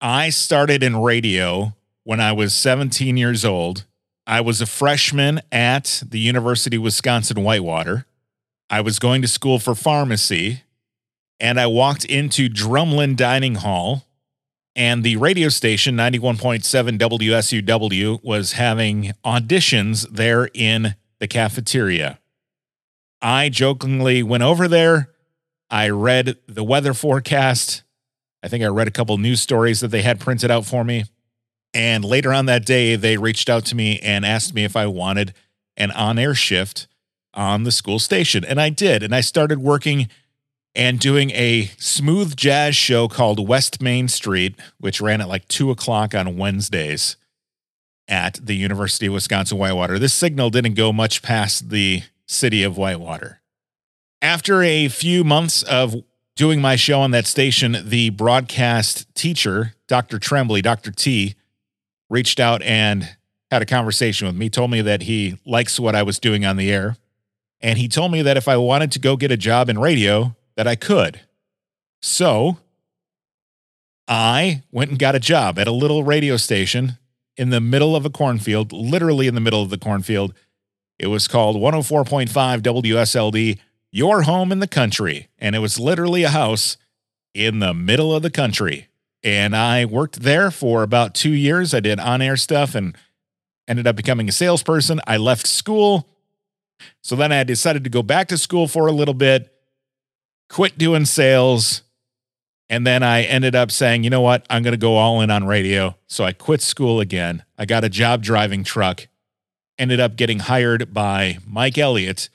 [0.00, 3.86] I started in radio when I was 17 years old.
[4.26, 8.06] I was a freshman at the University of Wisconsin Whitewater.
[8.70, 10.62] I was going to school for pharmacy,
[11.40, 14.06] and I walked into Drumlin Dining Hall,
[14.76, 22.19] and the radio station 91.7 WSUW was having auditions there in the cafeteria.
[23.22, 25.10] I jokingly went over there.
[25.70, 27.82] I read the weather forecast.
[28.42, 31.04] I think I read a couple news stories that they had printed out for me.
[31.72, 34.86] And later on that day, they reached out to me and asked me if I
[34.86, 35.34] wanted
[35.76, 36.88] an on air shift
[37.34, 38.44] on the school station.
[38.44, 39.02] And I did.
[39.02, 40.08] And I started working
[40.74, 45.70] and doing a smooth jazz show called West Main Street, which ran at like two
[45.70, 47.16] o'clock on Wednesdays
[48.08, 49.98] at the University of Wisconsin Whitewater.
[49.98, 53.40] This signal didn't go much past the city of Whitewater.
[54.22, 55.96] After a few months of
[56.36, 60.18] doing my show on that station, the broadcast teacher, Dr.
[60.18, 60.92] Tremblay, Dr.
[60.92, 61.34] T,
[62.08, 63.16] reached out and
[63.50, 66.56] had a conversation with me, told me that he likes what I was doing on
[66.56, 66.96] the air.
[67.60, 70.36] And he told me that if I wanted to go get a job in radio,
[70.56, 71.20] that I could.
[72.00, 72.58] So
[74.06, 76.98] I went and got a job at a little radio station
[77.36, 80.32] in the middle of a cornfield, literally in the middle of the cornfield.
[81.00, 82.28] It was called 104.5
[82.60, 83.58] WSLD,
[83.90, 85.28] Your Home in the Country.
[85.38, 86.76] And it was literally a house
[87.32, 88.88] in the middle of the country.
[89.22, 91.72] And I worked there for about two years.
[91.72, 92.94] I did on air stuff and
[93.66, 95.00] ended up becoming a salesperson.
[95.06, 96.06] I left school.
[97.00, 99.50] So then I decided to go back to school for a little bit,
[100.50, 101.80] quit doing sales.
[102.68, 104.44] And then I ended up saying, you know what?
[104.50, 105.96] I'm going to go all in on radio.
[106.08, 107.42] So I quit school again.
[107.56, 109.08] I got a job driving truck,
[109.80, 112.28] ended up getting hired by Mike Elliott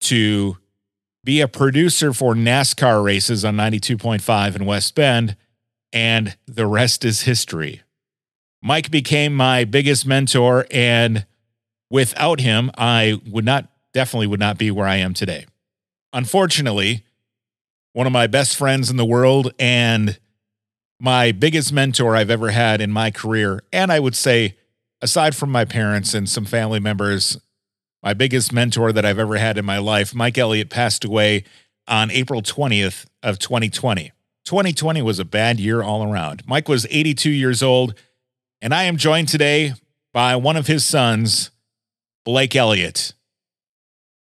[0.00, 0.58] to
[1.24, 5.36] be a producer for NASCAR races on 92.5 in West Bend.
[5.92, 7.82] And the rest is history.
[8.60, 10.66] Mike became my biggest mentor.
[10.70, 11.26] And
[11.88, 15.46] without him, I would not, definitely would not be where I am today.
[16.12, 17.04] Unfortunately,
[17.92, 20.18] one of my best friends in the world and
[20.98, 23.62] my biggest mentor I've ever had in my career.
[23.72, 24.56] And I would say,
[25.02, 27.36] aside from my parents and some family members,
[28.02, 31.44] my biggest mentor that I've ever had in my life, Mike Elliott, passed away
[31.86, 34.12] on April 20th of 2020.
[34.44, 36.42] 2020 was a bad year all around.
[36.46, 37.94] Mike was 82 years old,
[38.60, 39.74] and I am joined today
[40.12, 41.50] by one of his sons,
[42.24, 43.12] Blake Elliott.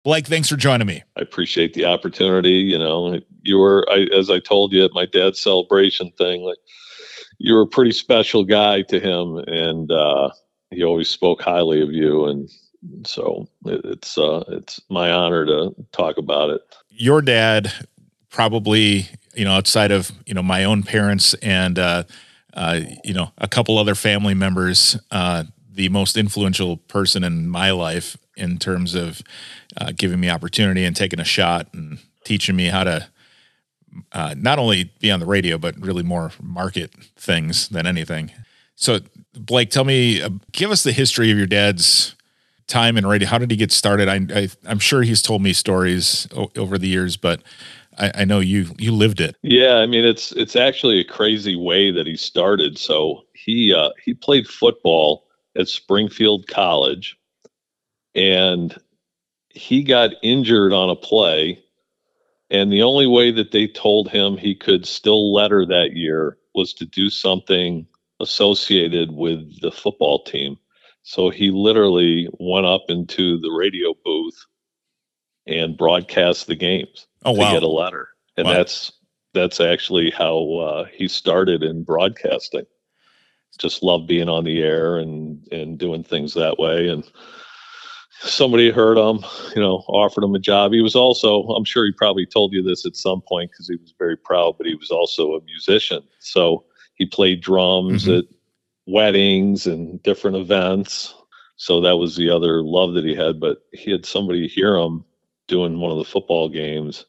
[0.03, 1.03] Blake, thanks for joining me.
[1.17, 2.51] I appreciate the opportunity.
[2.51, 6.59] You know, you were, I, as I told you at my dad's celebration thing, like
[7.39, 10.29] you were a pretty special guy to him, and uh,
[10.75, 12.25] he always spoke highly of you.
[12.25, 12.49] And
[13.03, 16.61] so it, it's uh, it's my honor to talk about it.
[16.89, 17.71] Your dad,
[18.29, 22.03] probably, you know, outside of you know my own parents and uh,
[22.53, 27.71] uh, you know a couple other family members, uh, the most influential person in my
[27.71, 29.21] life in terms of
[29.77, 33.07] uh, giving me opportunity and taking a shot and teaching me how to
[34.11, 38.31] uh, not only be on the radio but really more market things than anything.
[38.75, 38.99] So,
[39.33, 42.15] Blake, tell me, uh, give us the history of your dad's
[42.67, 43.27] time in radio.
[43.27, 44.09] How did he get started?
[44.09, 47.41] I, I'm sure he's told me stories o- over the years, but
[47.97, 49.35] I, I know you you lived it.
[49.41, 52.77] Yeah, I mean it's it's actually a crazy way that he started.
[52.77, 55.25] So he uh, he played football
[55.57, 57.17] at Springfield College,
[58.13, 58.75] and
[59.49, 61.63] he got injured on a play,
[62.49, 66.73] and the only way that they told him he could still letter that year was
[66.73, 67.85] to do something
[68.19, 70.57] associated with the football team.
[71.03, 74.45] So he literally went up into the radio booth
[75.45, 77.53] and broadcast the games Oh, to wow.
[77.53, 78.53] get a letter, and Wow.
[78.53, 78.91] that's
[79.33, 82.65] that's actually how uh, he started in broadcasting.
[83.59, 86.87] Just loved being on the air and and doing things that way.
[86.89, 87.03] And
[88.21, 89.19] somebody heard him,
[89.55, 90.71] you know, offered him a job.
[90.71, 93.75] He was also, I'm sure he probably told you this at some point because he
[93.75, 96.01] was very proud, but he was also a musician.
[96.19, 98.19] So he played drums Mhm.
[98.19, 98.25] at
[98.87, 101.13] weddings and different events.
[101.57, 103.39] So that was the other love that he had.
[103.39, 105.05] But he had somebody hear him
[105.47, 107.05] doing one of the football games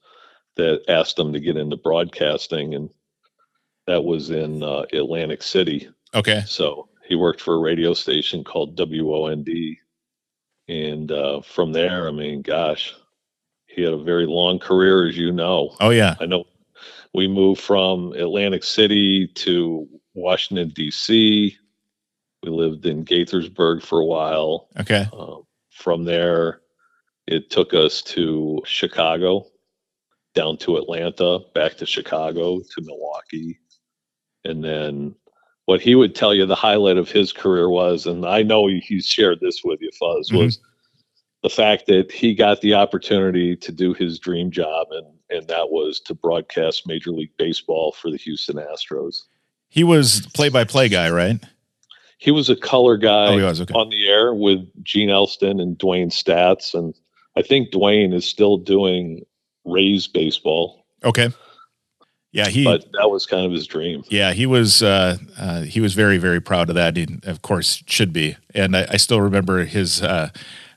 [0.56, 2.90] that asked him to get into broadcasting, and
[3.86, 5.88] that was in uh, Atlantic City.
[6.14, 6.42] Okay.
[6.46, 9.76] So he worked for a radio station called WOND.
[10.68, 12.92] And uh, from there, I mean, gosh,
[13.66, 15.76] he had a very long career, as you know.
[15.80, 16.16] Oh yeah.
[16.20, 16.44] I know
[17.16, 21.56] we moved from Atlantic City to Washington, D.C.
[22.42, 24.68] We lived in Gaithersburg for a while.
[24.78, 25.06] Okay.
[25.14, 26.60] Um, from there,
[27.26, 29.46] it took us to Chicago,
[30.34, 33.60] down to Atlanta, back to Chicago, to Milwaukee.
[34.44, 35.14] And then
[35.64, 39.06] what he would tell you the highlight of his career was, and I know he's
[39.06, 40.60] shared this with you, Fuzz, was
[41.42, 45.70] the fact that he got the opportunity to do his dream job, and, and that
[45.70, 49.22] was to broadcast Major League Baseball for the Houston Astros.
[49.68, 51.42] He was play-by-play guy, right?
[52.18, 53.74] He was a color guy Oh, was, okay.
[53.74, 56.94] on the air with Gene Elston and Dewayne Staats, and
[57.36, 59.24] I think Dewayne is still doing
[59.64, 61.28] Rays baseball, Okay.
[62.32, 62.64] Yeah, he.
[62.64, 64.04] but that was kind of his dream.
[64.08, 64.82] yeah, he was.
[64.82, 66.96] Uh, uh, he was very, very proud of that.
[66.96, 68.36] He, of course, should be.
[68.54, 70.28] And I, I still remember his uh,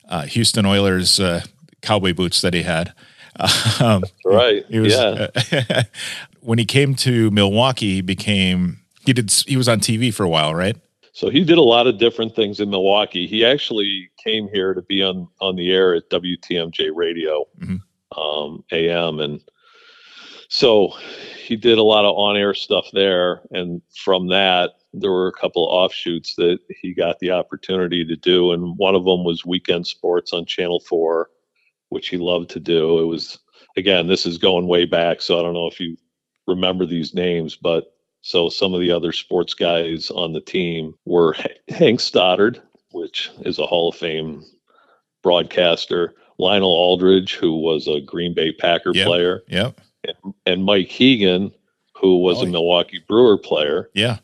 [0.08, 1.44] uh, Houston Oilers uh,
[1.82, 2.94] cowboy boots that he had.
[3.82, 4.66] Um, Right?
[4.70, 5.84] He was yeah.
[6.42, 7.96] when he came to Milwaukee.
[7.96, 10.76] He became he did he was on TV for a while, right?
[11.14, 13.28] So he did a lot of different things in Milwaukee.
[13.28, 17.80] He actually came here to be on on the air at WTMJ Radio, Mhm.
[18.18, 19.42] um, AM, and
[20.50, 20.94] so
[21.46, 23.42] he did a lot of on air stuff there.
[23.52, 28.16] And from that, there were a couple of offshoots that he got the opportunity to
[28.16, 31.30] do, and one of them was Weekend Sports on Channel Four,
[31.90, 33.00] which he loved to do.
[33.00, 33.40] It was
[33.78, 35.96] again, this is going way back, so I don't know if you
[36.48, 41.36] remember these names, but so some of the other sports guys on the team were
[41.70, 44.44] Hank Stoddard, which is a Hall of Fame
[45.24, 49.06] broadcaster, Lionel Aldridge, who was a Green Bay Packer Yep.
[49.08, 49.80] player, Yep.
[50.46, 51.52] and Mike Hegan,
[51.96, 52.48] who was Oh, a.
[52.48, 53.90] Milwaukee Brewer player.
[53.94, 54.20] Yeah.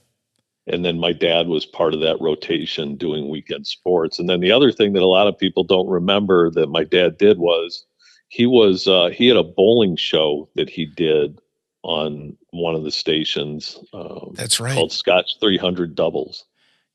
[0.67, 4.17] And then my dad was part of that rotation doing weekend sports.
[4.17, 7.17] And then the other thing that a lot of people don't remember that my dad
[7.17, 7.86] did was
[8.30, 11.39] he was uh, he had a bowling show that he did
[11.84, 14.73] on one of the stations um, That's right.
[14.73, 16.45] called Scotch 300 Doubles.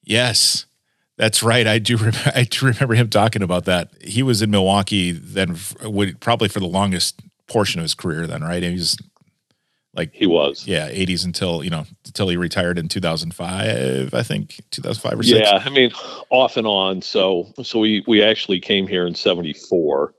[0.02, 0.66] Yes,
[1.16, 1.66] that's right.
[1.66, 1.96] I do.
[2.34, 3.90] I do remember him talking about that.
[4.00, 8.26] He was in Milwaukee then, f- would probably for the longest portion of his career.
[8.26, 8.62] Then, right?
[8.62, 8.96] He was
[10.00, 10.66] like He was.
[10.66, 14.12] yeah, eighties until you know until he retired in two thousand five.
[14.14, 15.38] I think two thousand five or six.
[15.38, 15.90] Yeah, I mean,
[16.30, 17.02] off and on.
[17.02, 20.14] So so we we actually came here in '74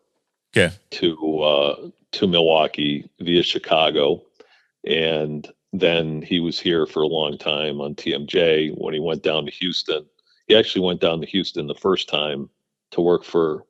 [0.56, 0.74] Okay.
[0.91, 4.22] to uh, to Milwaukee via Chicago,
[4.86, 8.74] and then he was here for a long time on TMJ.
[8.78, 10.06] When he went down to Houston,
[10.48, 12.50] he actually went down to Houston the first time
[12.91, 13.65] to work for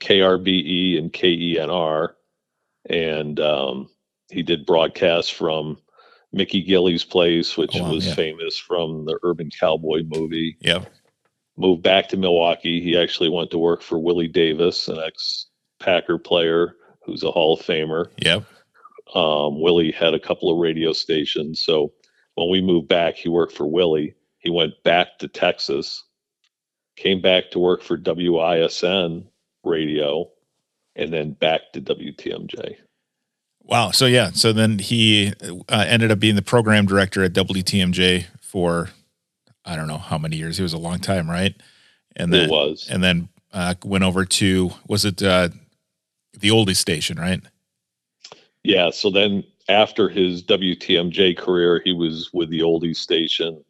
[0.00, 2.10] KRBE and KENR,
[2.90, 3.88] and um,
[4.30, 5.78] he did broadcasts from
[6.32, 8.14] Mickey Gilley's place, which Oh, wow, was yeah.
[8.14, 10.84] famous from the Urban Cowboy movie Yeah.
[11.56, 12.80] moved back to Milwaukee.
[12.82, 15.46] He actually went to work for Willie Davis, an ex
[15.80, 18.06] Packer player who's a Hall of Famer.
[18.22, 18.40] Yeah.
[19.14, 21.60] Um, Willie had a couple of radio stations.
[21.64, 21.92] So
[22.34, 24.14] when we moved back, he worked for Willie.
[24.38, 26.04] He went back to Texas,
[26.96, 29.26] came back to work for WISN
[29.64, 30.30] radio,
[30.96, 32.76] and then back to WTMJ.
[33.68, 33.90] Wow.
[33.90, 34.30] So yeah.
[34.32, 35.32] So then he
[35.68, 38.88] uh, ended up being the program director at WTMJ for
[39.64, 40.56] I don't know how many years.
[40.56, 41.54] He was a long time, right?
[42.16, 42.88] And then it was.
[42.90, 45.50] and then uh, went over to was it uh,
[46.32, 47.40] the oldie station, right?
[48.64, 48.90] Yeah.
[48.90, 53.62] So then after his WTMJ career, he was with the oldies station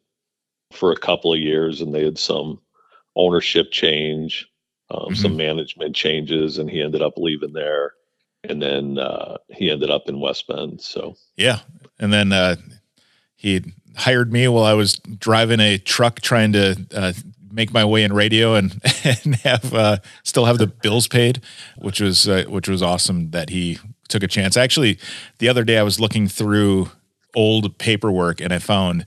[0.71, 2.61] for a couple of years and they had some
[3.17, 4.47] ownership change,
[4.91, 7.93] um, some management changes, and he ended up leaving there.
[8.43, 10.81] And then uh, he ended up in West Bend.
[10.81, 11.59] So Yeah.
[11.99, 12.55] And then uh,
[13.35, 17.13] he hired me while I was driving a truck trying to uh,
[17.51, 21.41] make my way in radio and, and have uh, still have the bills paid,
[21.77, 24.57] which was uh, which was awesome that he took a chance.
[24.57, 24.99] Actually,
[25.39, 26.89] the other day I was looking through
[27.35, 29.05] old paperwork and I found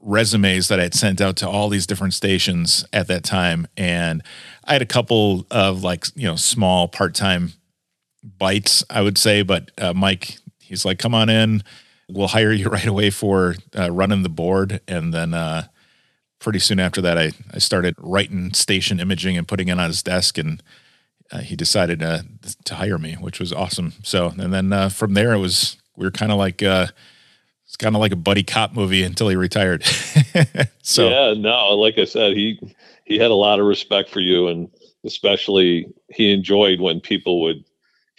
[0.00, 4.22] resumes that I had sent out to all these different stations at that time, and
[4.64, 7.52] I had a couple of like you know small part time
[8.24, 9.42] bites, I would say.
[9.42, 11.62] But uh, Mike, he's like, "Come on in,
[12.08, 15.34] we'll hire you right away for uh, running the board," and then.
[15.34, 15.64] Uh,
[16.40, 20.02] Pretty soon after that, I, I started writing station imaging and putting it on his
[20.02, 20.62] desk, and
[21.32, 22.18] uh, he decided uh,
[22.66, 23.94] to hire me, which was awesome.
[24.02, 26.88] So, and then uh, from there, it was we were kind of like uh,
[27.66, 29.84] it's kind of like a buddy cop movie until he retired.
[30.82, 32.60] so, yeah, no, like I said, he
[33.04, 34.68] he had a lot of respect for you, and
[35.04, 37.64] especially he enjoyed when people would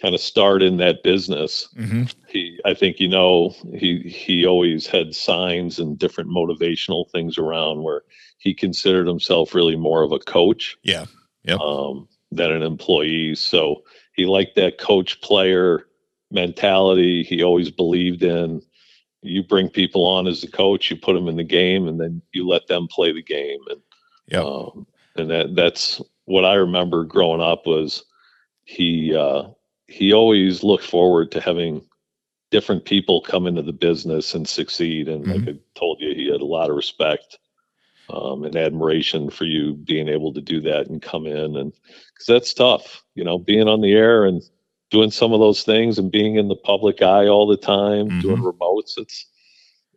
[0.00, 1.68] kind of start in that business.
[1.76, 2.04] Mm-hmm.
[2.28, 7.82] He, I think, you know, he he always had signs and different motivational things around
[7.82, 8.02] where
[8.38, 10.76] he considered himself really more of a coach.
[10.82, 11.06] Yeah.
[11.44, 11.60] Yep.
[11.60, 13.36] Um, than an employee.
[13.36, 13.84] So
[14.14, 15.86] he liked that coach player
[16.30, 17.22] mentality.
[17.22, 18.62] He always believed in
[19.22, 22.22] you bring people on as a coach, you put them in the game, and then
[22.32, 23.60] you let them play the game.
[23.70, 23.80] And
[24.26, 24.86] yeah, um,
[25.16, 28.04] and that that's what I remember growing up was
[28.64, 29.44] he uh,
[29.88, 31.82] he always looked forward to having
[32.50, 35.08] different people come into the business and succeed.
[35.08, 35.46] And Mm-hmm.
[35.46, 37.38] like I told you, he had a lot of respect
[38.08, 42.26] um, and admiration for you being able to do that and come in and because
[42.26, 44.42] that's tough, you know, being on the air and
[44.90, 48.38] doing some of those things and being in the public eye all the time, doing
[48.42, 48.96] remotes.
[48.96, 49.26] It's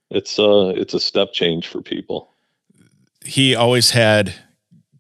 [0.10, 2.34] it's a, it's a step change for people.
[3.24, 4.34] he always had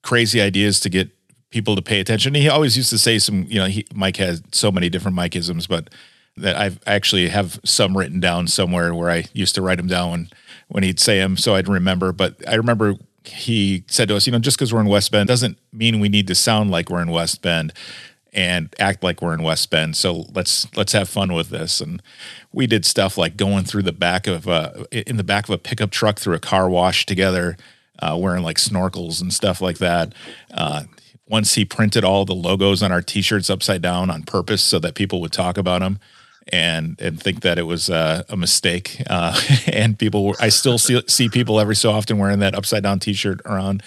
[0.03, 1.09] crazy ideas to get
[1.49, 2.35] people to pay attention.
[2.35, 5.67] He always used to say some, you know, he, Mike has so many different Mikeisms,
[5.67, 5.89] but
[6.37, 10.11] that I've actually have some written down somewhere where I used to write them down
[10.11, 10.29] when,
[10.67, 12.11] when he'd say them so I'd remember.
[12.11, 12.95] But I remember
[13.25, 16.09] he said to us, you know, just because we're in West Bend doesn't mean we
[16.09, 17.73] need to sound like we're in West Bend
[18.31, 19.95] and act like we're in West Bend.
[19.95, 21.81] So let's let's have fun with this.
[21.81, 22.01] And
[22.53, 25.57] we did stuff like going through the back of uh in the back of a
[25.57, 27.57] pickup truck through a car wash together,
[27.99, 30.13] uh, wearing like snorkels and stuff like that.
[30.51, 30.83] Uh,
[31.29, 34.95] once he printed all the logos on our t-shirts upside down on purpose so that
[34.95, 35.99] people would talk about them
[36.51, 39.01] and and think that it was uh, a mistake.
[39.07, 42.83] Uh, and people were, I still see see people every so often wearing that upside
[42.83, 43.83] down t-shirt around.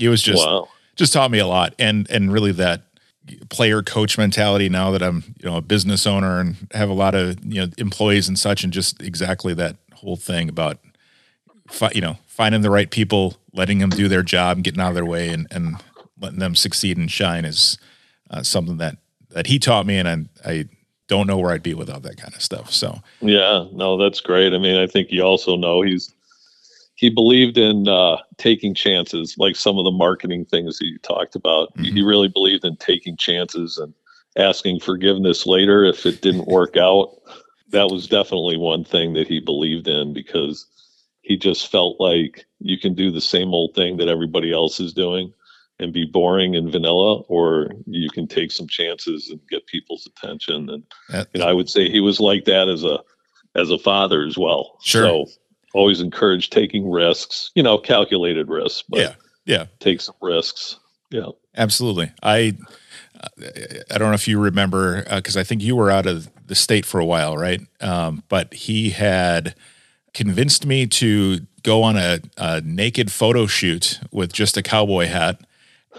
[0.00, 0.68] It was just Wow.
[0.96, 2.82] just taught me a lot and and really that
[3.48, 7.14] player coach mentality now that I'm you know a business owner and have a lot
[7.14, 10.78] of you know employees and such and just exactly that whole thing about
[11.92, 15.04] you know finding the right people letting them do their job getting out of their
[15.04, 15.76] way and and
[16.20, 17.78] letting them succeed and shine is
[18.30, 18.96] uh, something that
[19.30, 20.64] that he taught me and I, I
[21.08, 24.52] don't know where I'd be without that kind of stuff so Yeah, no, that's great.
[24.52, 26.12] I mean, I think you also know he's
[26.96, 31.36] he believed in uh, taking chances, like some of the marketing things that you talked
[31.36, 31.68] about.
[31.78, 33.92] He- He really believed in taking chances and
[34.38, 37.10] asking forgiveness later if it didn't work out.
[37.68, 40.66] That was definitely one thing that he believed in because
[41.20, 44.94] he just felt like you can do the same old thing that everybody else is
[44.94, 45.32] doing
[45.78, 50.70] and be boring and vanilla, or you can take some chances and get people's attention.
[50.70, 53.00] And you know, I would say he was like that as a
[53.54, 54.78] as a father as well.
[54.82, 55.02] Sure.
[55.02, 55.26] So
[55.74, 59.14] always encourage taking risks, you know, calculated risks, but yeah
[59.46, 60.76] yeah take some risks.
[61.10, 61.28] Yeah.
[61.56, 62.12] Absolutely.
[62.22, 62.56] I
[63.90, 66.84] I don't know if you remember because I think you were out of the state
[66.84, 67.60] for a while, right?
[67.80, 69.54] Um, but he had
[70.12, 75.40] convinced me to go on a, a naked photo shoot with just a cowboy hat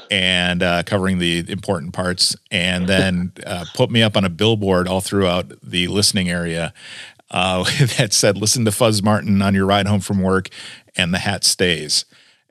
[0.10, 4.88] and uh, covering the important parts, and then uh, put me up on a billboard
[4.88, 6.74] all throughout the listening area
[7.32, 7.64] uh,
[7.98, 10.50] that said, "Listen to Fuzz Martin on your ride home from work,"
[10.96, 12.06] and the hat stays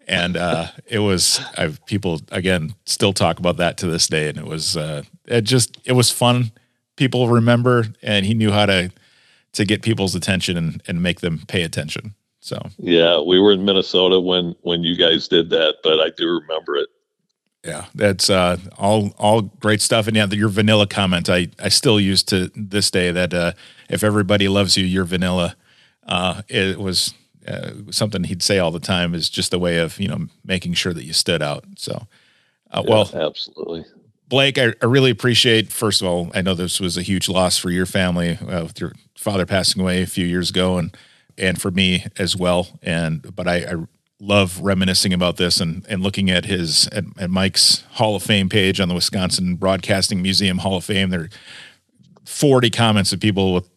[0.07, 4.39] and uh, it was I've, people again still talk about that to this day, and
[4.39, 6.53] it was uh, it just it was fun.
[6.97, 8.93] People remember, and he knew how to
[9.53, 12.15] to get people's attention and and make them pay attention.
[12.41, 13.21] So Yeah.
[13.21, 16.89] We were in Minnesota when when you guys did that, but I do remember it.
[17.67, 20.07] Yeah, that's uh, all all great stuff.
[20.07, 23.53] And yeah, your vanilla comment I I still use to this day that uh,
[23.91, 25.57] if everybody loves you, you're vanilla.
[26.07, 27.14] Uh, it was
[27.49, 30.75] uh, something he'd say all the time is just a way of you know making
[30.75, 31.64] sure that you stood out.
[31.77, 32.07] So.
[32.71, 33.85] Uh, well, absolutely.
[34.29, 35.73] Blake, I, I really appreciate.
[35.73, 38.81] First of all, I know this was a huge loss for your family uh, with
[38.81, 40.97] your father passing away a few years ago, and
[41.39, 42.69] and for me as well.
[42.83, 43.75] And but I, I
[44.21, 48.49] love reminiscing about this and and looking at his at, at Mike's Hall of Fame
[48.49, 51.11] page on the Wisconsin Broadcasting Museum Hall of Fame.
[51.11, 51.31] There are
[52.25, 53.69] forty comments of people with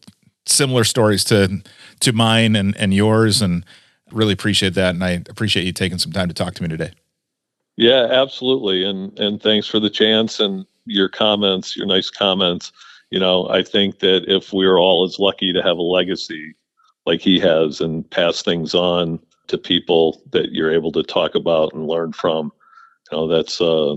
[0.46, 1.62] similar stories to
[2.00, 3.64] to mine and and yours, and
[4.10, 4.94] really appreciate that.
[4.94, 6.92] And I appreciate you taking some time to talk to me today.
[7.76, 8.84] Yeah, absolutely.
[8.84, 12.72] And and thanks for the chance and your comments, your nice comments.
[13.10, 16.54] You know, I think that if we're all as lucky to have a legacy
[17.06, 19.18] like he has and pass things on
[19.50, 22.52] to people that you're able to talk about and learn from.
[23.10, 23.96] You know, that's uh,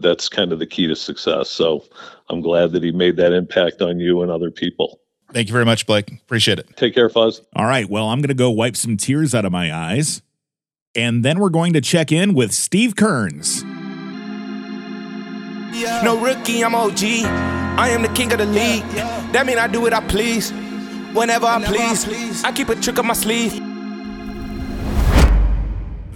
[0.00, 1.50] that's kind of the key to success.
[1.50, 1.84] So
[2.28, 5.00] I'm glad that he made that impact on you and other people.
[5.32, 6.12] Thank you very much, Blake.
[6.12, 6.76] Appreciate it.
[6.76, 7.40] Take care, Fuzz.
[7.54, 7.88] All right.
[7.88, 10.22] Well, I'm going to go wipe some tears out of my eyes.
[10.94, 13.62] And then we're going to check in with Steve Kearns.
[16.02, 17.02] No rookie, I'm OG.
[17.02, 18.82] I am the king of the league.
[19.32, 20.50] That mean I do what I please.
[21.12, 22.42] Whenever I please.
[22.44, 23.60] I keep a trick up my sleeve.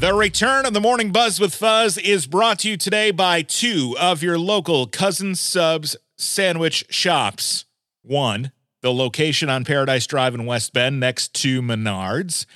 [0.01, 3.95] The return of the Morning Buzz with Fuzz is brought to you today by two
[4.01, 7.67] of your local Cousins Subs sandwich shops.
[8.01, 12.47] One, the location on Paradise Drive in West Bend next to Menards.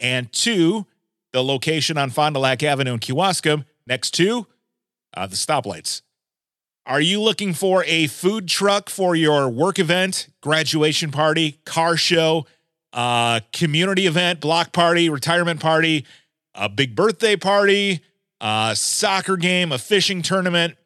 [0.00, 0.86] And two,
[1.34, 4.46] the location on Fond du Lac Avenue in Kewaskum next to
[5.12, 6.00] uh, the stoplights.
[6.86, 12.46] Are you looking for a food truck for your work event, graduation party, car show,
[12.94, 16.06] uh, community event, block party, retirement party,
[16.58, 18.00] a big birthday party,
[18.40, 20.76] a soccer game, a fishing tournament,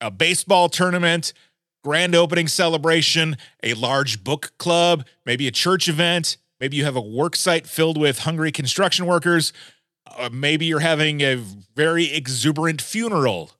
[0.00, 1.32] a baseball tournament,
[1.84, 7.00] grand opening celebration, a large book club, maybe a church event, maybe you have a
[7.00, 9.52] work site filled with hungry construction workers,
[10.16, 13.52] uh, maybe you're having a very exuberant funeral.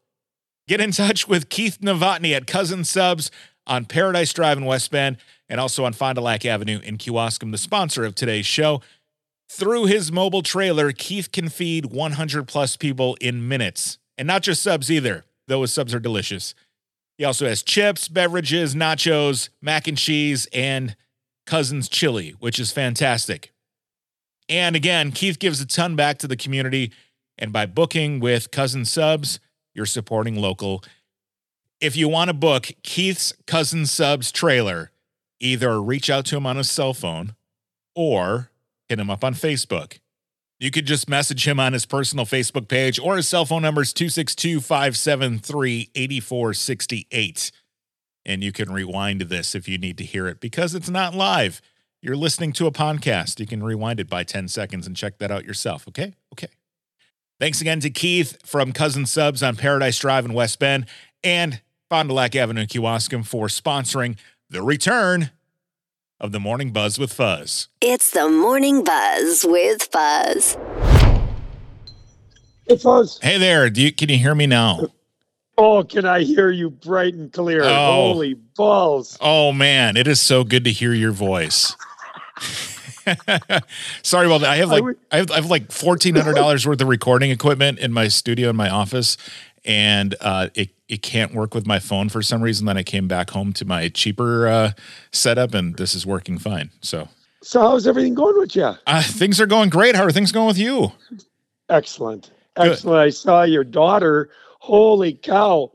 [0.69, 3.31] Get in touch with Keith Novotny at Cousins Subs
[3.67, 5.19] on Paradise Drive in West Bend
[5.49, 8.81] and also on Fond du Lac Avenue in Kewaskum, the sponsor of today's show.
[9.49, 13.99] Through his mobile trailer, Keith can feed 100 plus people in minutes.
[14.19, 16.55] And not just subs either, though his subs are delicious.
[17.19, 20.97] He also has chips, beverages, nachos, mac and cheese, and
[21.47, 23.53] Cousins chili, which is fantastic.
[24.49, 26.93] And again, Keith gives a ton back to the community.
[27.39, 29.41] And by booking with Cousins Subs,
[29.75, 30.83] you're supporting local.
[31.81, 34.91] If you want to book Keith's Cousins Subs trailer,
[35.41, 37.35] either reach out to him on his cell phone
[37.95, 38.51] or
[38.89, 39.99] hit him up on Facebook.
[40.59, 43.83] You could just message him on his personal Facebook page or his cell phone number
[43.83, 47.53] is 262 573 8468.
[48.25, 51.61] And you can rewind this if you need to hear it because it's not live.
[52.01, 53.39] You're listening to a podcast.
[53.39, 55.87] You can rewind it by 10 seconds and check that out yourself.
[55.89, 56.15] Okay?
[56.33, 56.49] Okay.
[57.39, 60.87] Thanks again to Keith from Cousins Subs on Paradise Drive in West Bend
[61.23, 61.61] and
[61.91, 64.17] Fond du Lac Avenue Kewaskum for sponsoring
[64.49, 65.31] the return
[66.19, 67.69] of the Morning Buzz with Fuzz.
[67.81, 70.57] It's the Morning Buzz with Fuzz.
[72.67, 73.19] Hey, Fuzz.
[73.23, 73.69] Hey there.
[73.71, 74.89] Do you, can you hear me now?
[75.59, 77.63] Oh, can I hear you bright and clear?
[77.63, 78.13] Oh.
[78.13, 79.17] Holy balls.
[79.21, 79.97] Oh, man.
[79.97, 81.77] It is so good to hear your voice.
[84.03, 84.51] Sorry about that.
[84.51, 87.79] I have like I have, I have like fourteen hundred dollars worth of recording equipment
[87.79, 89.17] in my studio in my office,
[89.67, 92.67] and uh, it it can't work with my phone for some reason.
[92.67, 94.73] Then I came back home to my cheaper uh,
[95.13, 96.71] setup, and this is working fine.
[96.81, 97.09] So,
[97.43, 98.73] So, how's everything going with you?
[98.87, 99.97] uh, things are going great.
[99.97, 100.93] How are things going with you?
[101.69, 102.31] Excellent.
[102.57, 102.99] Excellent.
[103.01, 104.31] I saw your daughter.
[104.61, 105.71] Holy cow.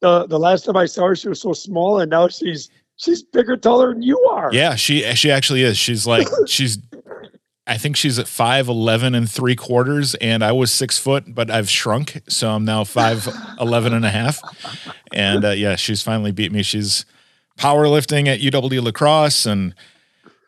[0.00, 3.22] The, the last time I saw her, she was so small, and now she's she's
[3.22, 4.50] bigger, taller than you are.
[4.52, 5.76] Yeah, she she actually is.
[5.78, 6.78] She's like she's.
[7.66, 11.50] I think she's at five eleven and three quarters, and I was six foot, but
[11.50, 13.26] I've shrunk, so I'm now five
[13.60, 14.40] eleven and a half.
[15.12, 16.62] And uh, yeah, she's finally beat me.
[16.62, 17.06] She's
[17.58, 19.74] powerlifting at UW La Crosse and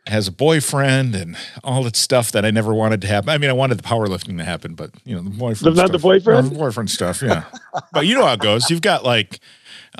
[0.07, 3.31] has a boyfriend and all that stuff that I never wanted to happen.
[3.31, 5.99] I mean, I wanted the powerlifting to happen, but you know, the boyfriend, Not the
[5.99, 6.51] boyfriend?
[6.51, 7.23] The boyfriend stuff.
[7.23, 7.45] Yeah,
[7.93, 8.71] but you know how it goes.
[8.71, 9.41] You've got like,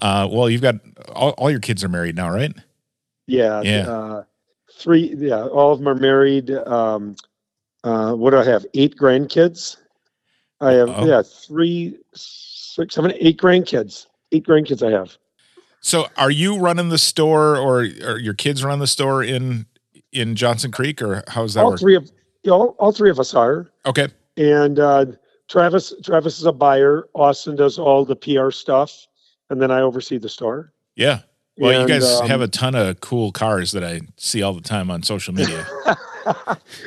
[0.03, 0.77] uh, well, you've got
[1.09, 2.55] all, all your kids are married now, right?
[3.27, 3.63] Yeah.
[3.63, 3.91] Yeah.
[3.91, 4.25] Uh,
[4.77, 5.15] three.
[5.17, 5.45] Yeah.
[5.47, 6.51] All of them are married.
[6.51, 7.17] Um,
[7.85, 8.67] uh, what do I have?
[8.75, 9.77] Eight grandkids.
[10.61, 11.07] I have Oh.
[11.07, 14.07] yeah three, six, seven, eight grandkids.
[14.33, 15.17] Eight grandkids I have.
[15.81, 19.67] So, are you running the store, or are your kids run the store in
[20.13, 21.81] in Johnson Creek, or how's that all work?
[21.81, 22.11] three of
[22.47, 23.71] know, all three of us are.
[23.85, 24.09] Okay.
[24.37, 25.07] And uh,
[25.49, 27.09] Travis Travis is a buyer.
[27.15, 29.07] Austin does all the PR stuff,
[29.51, 30.73] and then I oversee the store.
[30.97, 31.21] Yeah.
[31.59, 34.61] Well, you guys um, have a ton of cool cars that I see all the
[34.61, 35.67] time on social media.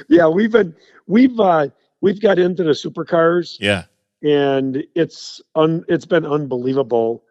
[0.08, 0.76] yeah, we've been
[1.08, 1.68] we've uh,
[2.02, 3.58] we've got into the supercars.
[3.60, 3.86] yeah.
[4.22, 7.24] and it's un, it's been unbelievable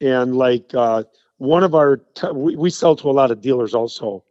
[0.00, 1.02] and like uh,
[1.38, 4.22] one of our t- we, we sell to a lot of dealers also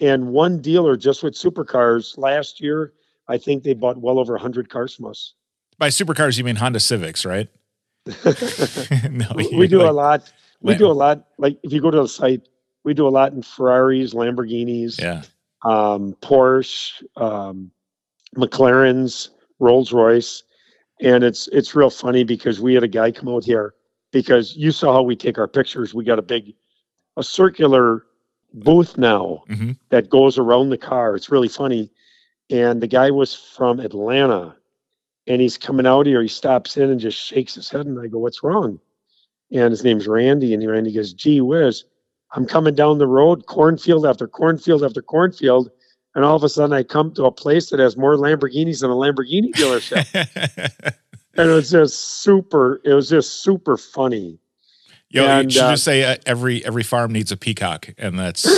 [0.00, 2.92] and one dealer just with supercars last year
[3.28, 5.34] i think they bought well over 100 cars from us
[5.78, 7.48] By supercars, you mean Honda Civics, right?
[9.10, 10.32] no, we, we do like- a lot
[10.64, 12.48] we do a lot like if you go to the site
[12.84, 15.22] we do a lot in ferraris lamborghinis Yeah.
[15.64, 17.70] um, porsche um,
[18.36, 19.28] mclarens
[19.60, 20.42] rolls royce
[21.00, 23.74] and it's it's real funny because we had a guy come out here
[24.12, 26.54] because you saw how we take our pictures we got a big
[27.16, 28.04] a circular
[28.54, 29.76] booth now Mhm.
[29.90, 31.90] that goes around the car it's really funny
[32.50, 34.54] and the guy was from Atlanta,
[35.26, 36.20] and he's coming out here.
[36.20, 38.78] He stops in and just shakes his head, and I go, "What's wrong?"
[39.54, 41.84] And his name's Randy, and he Randy goes, "Gee whiz,
[42.32, 45.70] I'm coming down the road, cornfield after cornfield after cornfield."
[46.14, 48.90] And all of a sudden, I come to a place that has more Lamborghinis than
[48.90, 50.94] a Lamborghini dealership.
[51.36, 52.80] and it was just super.
[52.84, 54.38] It was just super funny.
[55.10, 58.18] Yo, And, you should uh, just say uh, every every farm needs a peacock, and
[58.18, 58.44] that's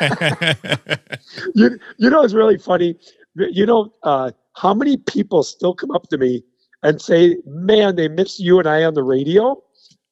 [1.54, 2.96] you, you know, it's really funny.
[3.34, 6.44] You know, uh, how many people still come up to me
[6.82, 9.60] and say, "Man, they miss you and I on the radio."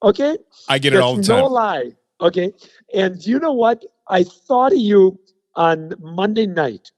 [0.03, 0.37] Okay,
[0.69, 1.41] I get it all the time.
[1.41, 1.93] No lie.
[2.21, 2.53] Okay,
[2.95, 3.85] and you know what?
[4.09, 5.19] I thought of you
[5.57, 6.91] on Monday night.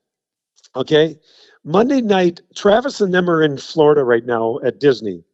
[0.76, 1.18] Okay,
[1.64, 2.40] Monday night.
[2.54, 5.24] Travis and them are in Florida right now at Disney,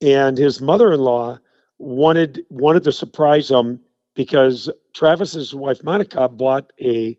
[0.00, 1.38] and his mother-in-law
[1.78, 3.80] wanted wanted to surprise him
[4.14, 7.16] because Travis's wife Monica bought a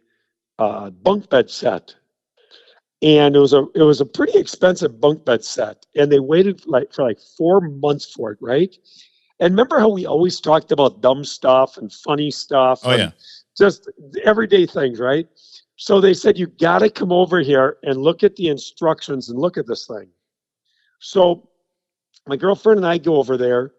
[0.60, 1.96] uh, bunk bed set,
[3.02, 6.66] and it was a it was a pretty expensive bunk bed set, and they waited
[6.68, 8.76] like for like four months for it, right?
[9.40, 13.12] And remember how we always talked about dumb stuff and funny stuff, Oh and yeah,
[13.58, 13.90] just
[14.24, 15.28] everyday things, right?
[15.78, 19.40] So they said you got to come over here and look at the instructions and
[19.40, 20.10] look at this thing.
[21.00, 21.50] So
[22.28, 23.74] my girlfriend and I go over there.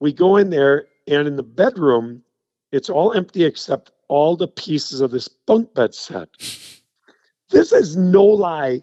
[0.00, 2.22] We go in there, and in the bedroom,
[2.70, 6.28] it's all empty except all the pieces of this bunk bed set.
[7.50, 8.80] This is no lie.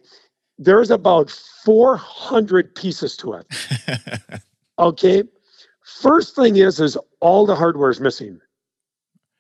[0.60, 3.48] There's about 400 pieces to it.
[4.78, 5.24] Okay.
[6.02, 8.40] First thing is, is all the hardware is missing.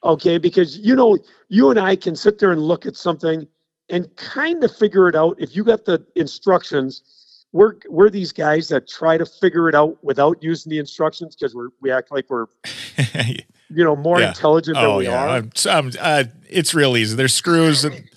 [0.03, 1.17] Okay, because you know,
[1.49, 3.47] you and I can sit there and look at something
[3.89, 5.35] and kind of figure it out.
[5.39, 10.01] If you got the instructions, we're we're these guys that try to figure it out
[10.03, 12.45] without using the instructions because we're we act like we're
[13.69, 14.29] you know more Yeah.
[14.29, 15.23] intelligent than oh we yeah.
[15.23, 15.29] are.
[15.29, 17.15] I'm, I'm, uh, it's real easy.
[17.15, 18.09] There's screws, and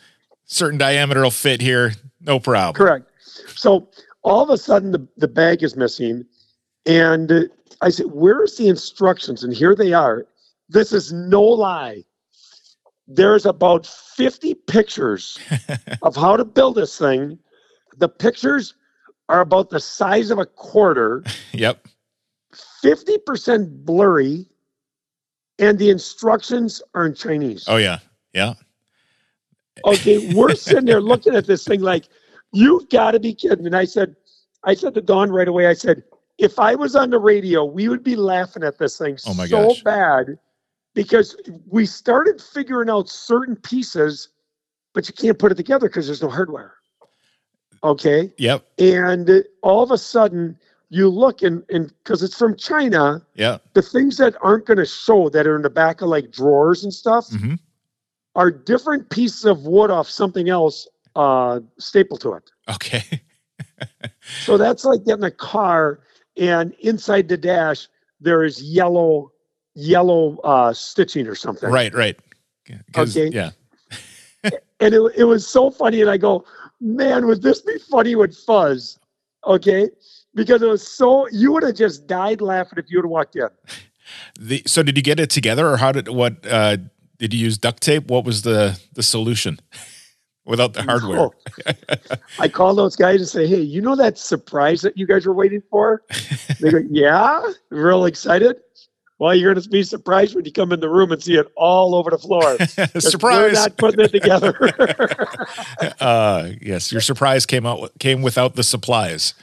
[0.45, 2.75] certain diameter will fit here, no problem.
[2.75, 3.11] Correct.
[3.57, 3.89] So
[4.23, 6.25] all of a sudden the, the bag is missing.
[6.87, 7.41] And uh,
[7.83, 9.45] I said, Where's the instructions?
[9.45, 10.27] And here they are.
[10.69, 12.05] This is no lie.
[13.09, 15.39] There's about 50 pictures
[16.03, 17.39] of how to build this thing.
[17.99, 18.75] The pictures
[19.29, 21.89] are about the size of a quarter, Yep.
[22.85, 24.47] 50% blurry,
[25.59, 27.65] and the instructions are in Chinese.
[27.69, 27.99] Oh yeah,
[28.33, 28.55] yeah.
[29.85, 32.09] Okay, we're sitting there looking at this thing like,
[32.53, 33.67] you've got to be kidding.
[33.67, 34.15] And I said,
[34.65, 36.03] I said to Dawn right away, I said,
[36.43, 39.47] if I was on the radio, we would be laughing at this thing Oh my
[39.47, 39.83] so gosh.
[39.85, 40.39] bad
[40.95, 41.37] because
[41.69, 44.29] we started figuring out certain pieces,
[44.93, 46.75] but you can't put it together because there's no hardware.
[47.85, 48.33] Okay.
[48.39, 48.65] Yep.
[48.79, 50.59] And all of a sudden,
[50.91, 53.59] you look and and because it's from China, Yeah.
[53.75, 56.83] the things that aren't going to show that are in the back of like drawers
[56.85, 57.59] and stuff Mhm.
[58.35, 62.51] are different pieces of wood off something else uh, stapled to it.
[62.69, 63.05] Okay.
[64.45, 66.01] So that's like getting a car
[66.37, 67.89] and inside the dash
[68.21, 69.33] there is yellow
[69.75, 71.71] yellow uh, stitching or something.
[71.71, 71.93] Right.
[71.95, 72.19] right.
[72.97, 73.29] Okay.
[73.29, 73.51] Yeah.
[74.81, 76.01] And it, it was so funny.
[76.01, 76.45] And I go,
[76.81, 78.99] man, would this be funny with Fuzz?
[79.47, 79.89] Okay.
[80.35, 83.37] Because it was so, you would have just died laughing if you would have walked
[83.37, 83.47] in.
[84.41, 86.45] The, so did you get it together, or how did what?
[86.45, 86.79] Uh,
[87.19, 88.09] did you use duct tape?
[88.09, 89.61] What was the the solution
[90.45, 91.19] without the hardware?
[91.21, 91.33] Oh.
[92.39, 95.35] I call those guys and say, hey, you know that surprise that you guys were
[95.35, 96.03] waiting for?
[96.61, 98.57] They go, yeah, real excited.
[99.19, 101.47] Well, you're going to be surprised when you come in the room and see it
[101.55, 102.57] all over the floor.
[102.59, 103.55] 'Cause We're Surprise!
[103.55, 104.53] not putting it together.
[106.01, 109.35] uh, yes, your surprise came out came without the supplies.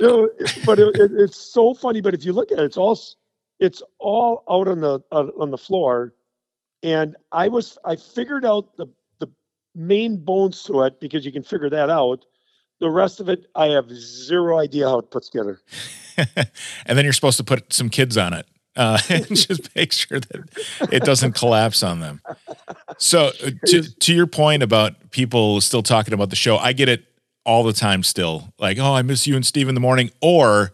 [0.00, 0.28] No,
[0.66, 2.00] but it, it, it's so funny.
[2.00, 2.98] But if you look at it, it's all
[3.60, 6.12] it's all out on the uh, on the floor,
[6.82, 8.86] and I was I figured out the
[9.80, 12.24] main bones to it because you can figure that out.
[12.80, 15.60] The rest of it, I have zero idea how it puts together.
[16.86, 20.20] and then you're supposed to put some kids on it uh, and just make sure
[20.20, 22.20] that it doesn't collapse on them.
[22.98, 26.88] So uh, to to your point about people still talking about the show, I get
[26.88, 27.04] it
[27.44, 28.02] all the time.
[28.02, 30.72] Still, like, oh, I miss you and Steve in the morning, or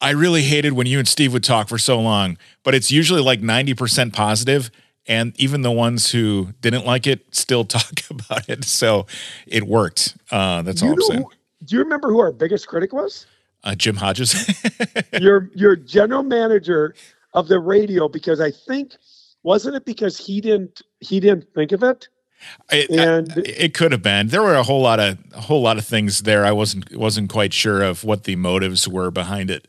[0.00, 2.38] I really hated when you and Steve would talk for so long.
[2.62, 4.70] But it's usually like ninety percent positive,
[5.08, 8.64] and even the ones who didn't like it still talk about it.
[8.64, 9.06] So
[9.46, 10.16] it worked.
[10.30, 11.22] Uh, that's all I'm saying.
[11.22, 11.30] who-
[11.64, 13.26] do you remember who our biggest critic was?
[13.64, 14.34] Uh, Jim Hodges.
[15.20, 16.94] your your general manager
[17.34, 18.94] of the radio because I think
[19.42, 22.08] wasn't it because he didn't he didn't think of it
[22.70, 24.28] It, and it could have been.
[24.28, 26.44] There were a whole lot of a whole lot of things there.
[26.44, 29.68] I wasn't wasn't quite sure of what the motives were behind it.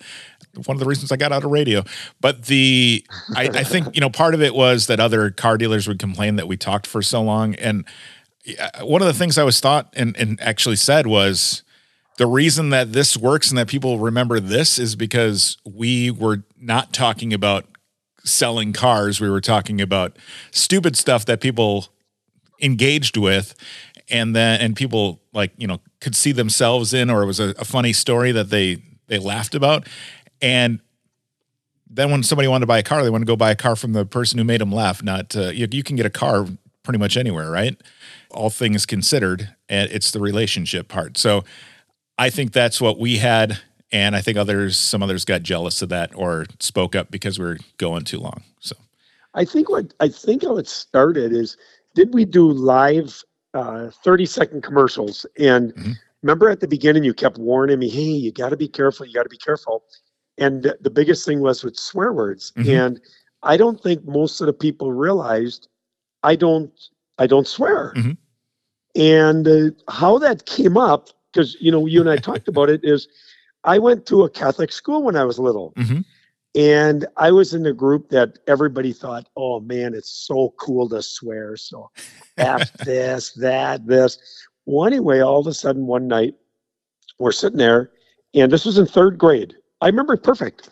[0.66, 1.84] One of the reasons I got out of radio,
[2.20, 3.05] but the
[3.36, 6.36] I, I think you know part of it was that other car dealers would complain
[6.38, 7.86] that we talked for so long, and
[8.82, 11.64] one of the things I was thought and, and actually said was
[12.18, 16.93] the reason that this works and that people remember this is because we were not
[16.93, 17.66] talking about
[18.24, 19.20] selling cars.
[19.22, 20.18] We were talking about
[20.51, 21.88] stupid stuff that people
[22.62, 23.53] engaged with
[24.10, 27.49] and then and people like you know could see themselves in or it was a,
[27.60, 29.88] a funny story that they they laughed about
[30.41, 30.79] and
[31.89, 33.75] then when somebody wanted to buy a car they want to go buy a car
[33.75, 36.45] from the person who made them laugh not uh, you, you can get a car
[36.83, 37.77] pretty much anywhere right
[38.31, 41.43] all things considered and it's the relationship part so
[42.17, 43.59] i think that's what we had
[43.91, 47.45] and i think others some others got jealous of that or spoke up because we
[47.45, 48.75] were going too long so
[49.33, 51.57] I think what I think how it started is
[51.93, 53.23] did we do live
[53.53, 55.27] uh, 30 second commercials?
[55.38, 55.95] And Mhm.
[56.23, 59.13] remember at the beginning, you kept warning me, hey, you got to be careful, you
[59.13, 59.83] got to be careful.
[60.38, 62.51] And th- the biggest thing was with swear words.
[62.57, 62.85] Mhm.
[62.88, 63.01] And
[63.43, 65.67] I don't think most of the people realized
[66.23, 66.71] I don't
[67.19, 67.93] I don't swear.
[67.95, 68.17] Mhm.
[68.95, 72.81] And uh, how that came up, because you know you and I talked about it,
[72.83, 73.07] is
[73.63, 75.73] I went to a Catholic school when I was little.
[75.75, 76.05] Mhm.
[76.55, 81.01] And I was in the group that everybody thought, oh man, it's so cool to
[81.01, 81.55] swear.
[81.57, 81.89] So
[82.38, 84.17] F this, that, this.
[84.65, 86.35] Well, anyway, all of a sudden one night
[87.19, 87.91] we're sitting there,
[88.33, 89.55] and this was in third grade.
[89.82, 90.69] I remember it perfect.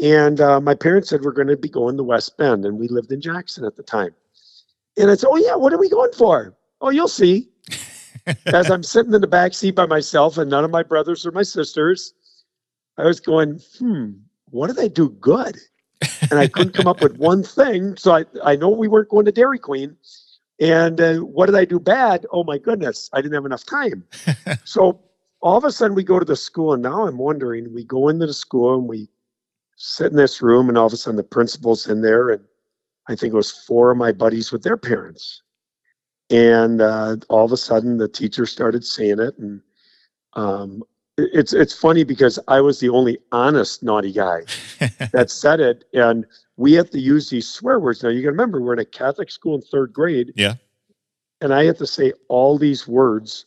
[0.00, 2.88] And uh, my parents said we're going to be going to West Bend, and we
[2.88, 4.14] lived in Jackson at the time.
[4.96, 6.56] And I said, oh yeah, what are we going for?
[6.80, 7.48] Oh, you'll see.
[8.46, 11.32] As I'm sitting in the back seat by myself, and none of my brothers or
[11.32, 12.12] my sisters,
[12.96, 14.10] I was going, hmm,
[14.50, 15.56] what did I do good?
[16.30, 17.96] And I couldn't come up with one thing.
[17.96, 19.96] So I, I know we weren't going to Dairy Queen.
[20.60, 22.26] And uh, what did I do bad?
[22.32, 24.04] Oh my goodness, I didn't have enough time.
[24.64, 25.00] so
[25.40, 27.72] all of a sudden we go to the school, and now I'm wondering.
[27.72, 29.08] We go into the school and we
[29.76, 32.44] sit in this room, and all of a sudden the principal's in there, and
[33.08, 35.42] I think it was four of my buddies with their parents.
[36.30, 39.62] And uh, all of a sudden the teacher started saying it, and
[40.34, 40.82] um,
[41.16, 44.42] it's it's funny because I was the only honest naughty guy
[45.12, 46.26] that said it, and
[46.56, 48.02] we have to use these swear words.
[48.02, 50.54] Now you can remember we're in a Catholic school in third grade, yeah
[51.40, 53.46] and I had to say all these words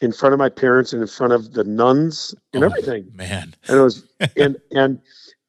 [0.00, 3.10] in front of my parents and in front of the nuns and Oh, everything.
[3.14, 5.00] man And it was and and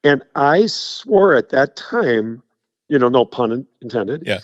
[0.04, 2.41] and I swore at that time,
[2.88, 4.24] you know, no pun intended.
[4.26, 4.39] Yeah.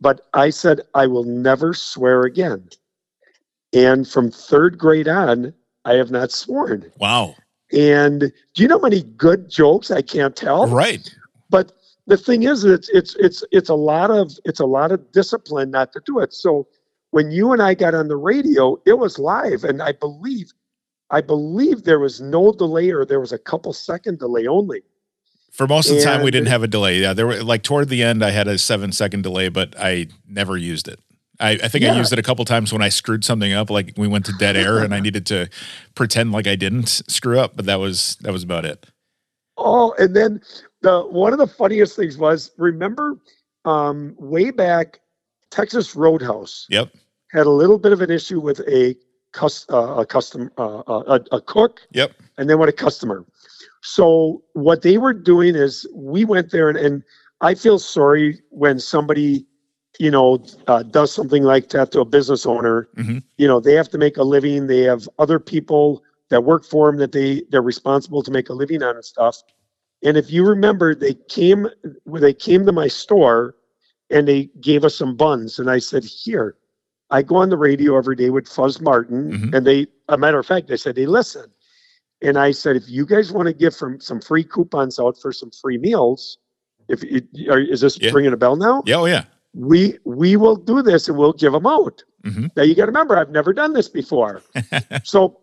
[0.00, 2.68] But I said I will never swear again.
[3.72, 5.52] And from third grade on,
[5.84, 6.90] I have not sworn.
[6.98, 7.34] wow
[7.72, 8.20] And
[8.54, 10.66] do you know how many good jokes I can't tell?
[10.68, 11.14] right
[11.50, 11.72] But
[12.06, 15.70] the thing is, it's it's it's it's a lot of it's a lot of discipline
[15.70, 16.32] not to do it.
[16.32, 16.66] So
[17.12, 20.52] when you and I got on the radio, it was live, and I believe,
[21.10, 24.82] I believe there was no delay, or there was a couple second delay only.
[25.52, 26.98] For most of the time, we didn't have a delay.
[27.00, 30.08] Yeah, there were like toward the end, I had a seven second delay, but I
[30.26, 30.98] never used it.
[31.38, 33.92] I, I think I used it a couple times when I screwed something up, like
[33.96, 35.50] we went to dead air and I needed to
[35.94, 38.86] pretend like I didn't screw up, but that was that was about it.
[39.58, 40.40] Oh, and then
[40.80, 43.18] the one of the funniest things was remember
[43.66, 45.00] um, way back,
[45.52, 46.90] Texas Roadhouse Yep.
[47.30, 48.96] had a little bit of an issue with a
[49.32, 52.12] cus- uh, a custom uh, a, a cook Yep.
[52.38, 53.24] and then what a customer.
[53.82, 57.02] So what they were doing is we went there and, and
[57.42, 59.44] I feel sorry when somebody,
[59.98, 62.88] you know, uh, does something like that to a business owner.
[62.96, 63.22] Mhm.
[63.36, 64.68] You know, they have to make a living.
[64.68, 68.54] They have other people that work for them that they they're responsible to make a
[68.54, 69.42] living on and stuff.
[70.02, 71.68] And if you remember, they came
[72.04, 73.54] when they came to my store
[74.12, 76.56] and they gave us some buns, and I said, "Here."
[77.10, 79.54] I go on the radio every day with Fuzz Martin, Mhm.
[79.54, 81.44] and they, a matter of fact, they said they listen.
[82.22, 85.30] And I said, if you guys want to give from some free coupons out for
[85.30, 86.38] some free meals,
[86.88, 88.12] if it, are, is this Yeah.
[88.14, 88.82] ringing a bell now?
[88.86, 88.96] Yeah.
[88.96, 89.24] Oh, yeah.
[89.52, 92.02] We we will do this and we'll give them out.
[92.24, 92.50] Mhm.
[92.56, 94.40] Now you got to remember, I've never done this before.
[95.04, 95.38] so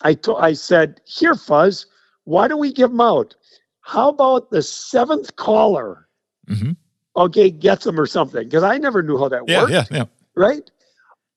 [0.00, 1.86] I to, I said, here, Fuzz,
[2.24, 3.36] why don't we give them out?
[3.82, 6.08] How about the seventh caller?
[6.48, 6.76] Mhm.
[7.16, 9.60] Okay, gets them or something because I never knew how that Yeah.
[9.62, 9.72] worked.
[9.72, 9.84] Yeah.
[9.90, 10.04] Yeah.
[10.36, 10.70] Right?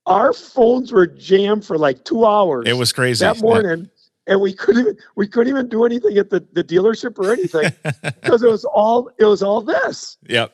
[0.06, 3.24] Our phones were jammed for like two hours It was crazy.
[3.26, 3.90] that morning,
[4.28, 7.72] and we couldn't even we couldn't even do anything at the, the dealership or anything
[8.22, 10.52] because it was all it was all this, Yep.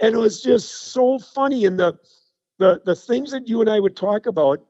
[0.00, 1.64] and it was just so funny.
[1.64, 1.98] And the
[2.58, 4.60] the the things that you and I would talk about.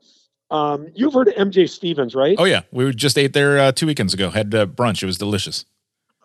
[0.52, 2.34] Um, you've heard of MJ Stevens, right?
[2.36, 2.62] Oh, yeah.
[2.72, 4.30] We just ate there uh, two weekends ago.
[4.30, 5.00] Had uh, brunch.
[5.00, 5.64] It was delicious.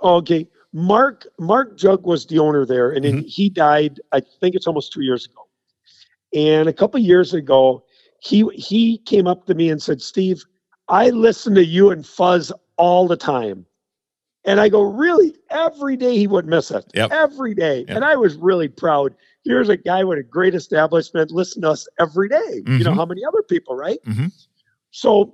[0.02, 0.48] Okay.
[0.76, 4.02] Mark Mark Jug was the owner there, and then he died.
[4.12, 5.48] I think it's almost two years ago.
[6.34, 7.86] And a couple years ago,
[8.20, 10.44] he he came up to me and said, "Steve,
[10.90, 13.66] I listen to you and Fuzz all the time."
[14.44, 15.36] And I go, really?
[15.50, 16.86] Every day he would miss it.
[16.94, 17.12] Yep.
[17.12, 17.84] Every day.
[17.88, 19.16] And I was really proud.
[19.44, 22.62] Here's a guy with a great establishment, listen to us every day.
[22.68, 22.96] You know, Mhm.
[22.96, 23.98] how many other people, right?
[24.06, 24.32] Mhm.
[24.92, 25.34] So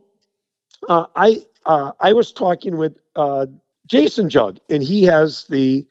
[0.87, 3.47] uh, I uh, I was talking with uh,
[3.91, 5.85] Jason Jug, and he has the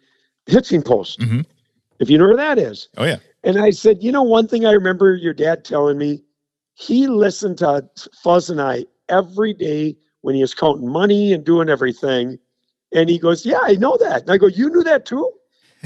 [0.46, 1.20] hitching post.
[1.20, 1.44] Mhm.
[1.98, 2.88] If you know where that is.
[2.96, 3.18] Oh yeah.
[3.44, 6.22] And I said, you know, one thing I remember your dad telling me,
[6.74, 7.84] he listened to
[8.22, 12.38] Fuzz and I every day when he was counting money and doing everything.
[12.92, 14.22] And he goes, yeah, I know that.
[14.22, 15.30] And I go, you knew that too?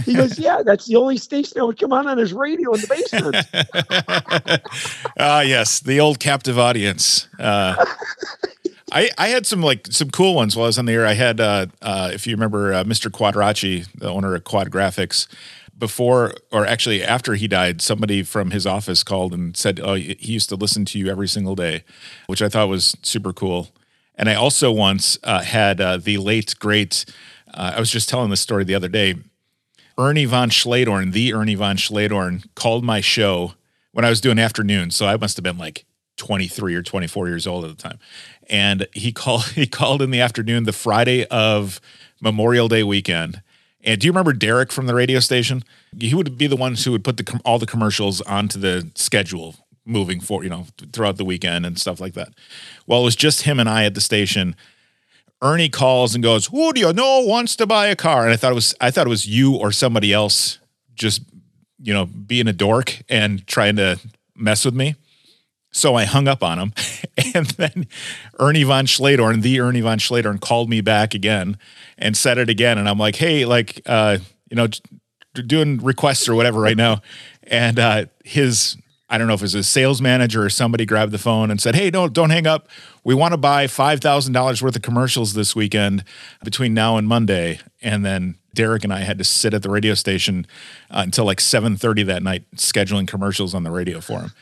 [0.04, 2.80] He goes, yeah, that's the only station that would come on on his radio in
[2.80, 4.62] the basement.
[5.16, 7.28] Ah, yes, the old captive audience.
[7.38, 7.76] Uh,
[8.94, 11.04] I I had some like some cool ones while I was on the air.
[11.04, 13.10] I had, uh, uh, if you remember, uh, Mr.
[13.10, 15.26] Quadracci, the owner of Quad Graphics.
[15.76, 20.16] Before, or actually after he died, somebody from his office called and said, "Oh, he
[20.20, 21.82] used to listen to you every single day,"
[22.28, 23.70] which I thought was super cool.
[24.14, 27.04] And I also once uh, had uh, the late great.
[27.52, 29.16] Uh, I was just telling this story the other day.
[29.98, 33.54] Ernie von Schledorn, the Ernie von Schledorn, called my show
[33.90, 34.92] when I was doing afternoon.
[34.92, 35.84] So I must have been like
[36.16, 37.98] 23 or 24 years old at the time.
[38.48, 41.80] And he called he called in the afternoon the Friday of
[42.20, 43.42] Memorial Day weekend.
[43.82, 45.62] And do you remember Derek from the radio station?
[45.98, 49.56] He would be the ones who would put the all the commercials onto the schedule
[49.86, 52.30] moving for, you know, throughout the weekend and stuff like that.
[52.86, 54.56] Well, it was just him and I at the station.
[55.42, 58.36] Ernie calls and goes, "Who do you know wants to buy a car?" And I
[58.36, 60.58] thought it was I thought it was you or somebody else
[60.94, 61.22] just
[61.82, 64.00] you know being a dork and trying to
[64.34, 64.94] mess with me.
[65.74, 66.72] So I hung up on him,
[67.34, 67.88] and then
[68.38, 71.58] Ernie von Schledorn, the Ernie von Schledorn, called me back again
[71.98, 74.18] and said it again, and I'm like, "Hey, like, uh,
[74.48, 74.68] you know,
[75.34, 77.02] doing requests or whatever right now,"
[77.42, 78.76] and uh, his
[79.10, 81.60] I don't know if it was his sales manager or somebody grabbed the phone and
[81.60, 82.68] said, "Hey, don't don't hang up.
[83.02, 86.04] We want to buy five thousand dollars worth of commercials this weekend
[86.42, 89.94] between now and Monday." And then Derek and I had to sit at the radio
[89.94, 90.46] station
[90.90, 94.32] uh, until like seven thirty that night, scheduling commercials on the radio for him.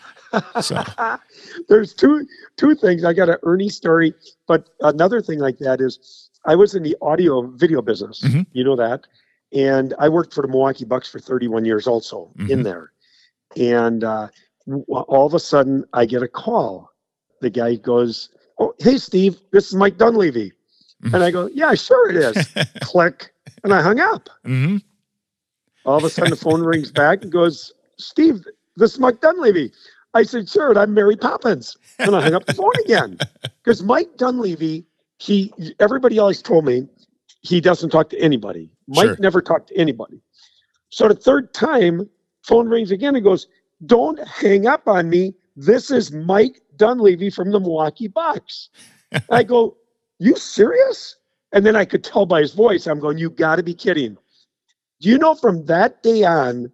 [0.61, 0.83] So
[1.68, 2.26] There's two
[2.57, 3.05] two things.
[3.05, 4.14] I got an Ernie story,
[4.47, 8.20] but another thing like that is I was in the audio video business.
[8.22, 8.47] Mhm.
[8.53, 9.07] You know that,
[9.53, 12.64] and I worked for the Milwaukee Bucks for 31 years, also in Mhm.
[12.64, 12.93] there.
[13.57, 14.28] And uh,
[14.89, 16.91] all of a sudden, I get a call.
[17.41, 20.53] The guy goes, "Oh, hey, Steve, this is Mike Dunleavy,"
[21.03, 21.14] Mhm.
[21.14, 22.49] and I go, "Yeah, sure it is."
[22.83, 23.33] Click,
[23.64, 24.28] and I hung up.
[24.45, 24.78] hmm
[25.85, 29.72] All of a sudden, the phone rings back and goes, Steve, this is Mike Dunleavy.
[30.15, 31.77] I said, sure, I'm Mary Poppins.
[31.99, 33.19] And I hung up the phone again.
[33.65, 34.85] Because Mike Dunleavy,
[35.19, 36.89] he everybody always told me
[37.43, 38.71] he doesn't talk to anybody.
[38.89, 39.17] Mike Sure.
[39.21, 40.21] never talked to anybody.
[40.89, 42.11] So the third time,
[42.43, 43.47] phone rings again and goes,
[43.87, 45.35] Don't hang up on me.
[45.55, 48.71] This is Mike Dunleavy from the Milwaukee Bucks.
[49.31, 49.77] I go,
[50.19, 51.15] You serious?
[51.53, 54.17] And then I could tell by his voice, I'm going, You gotta be kidding.
[55.01, 56.73] Do you know from that day on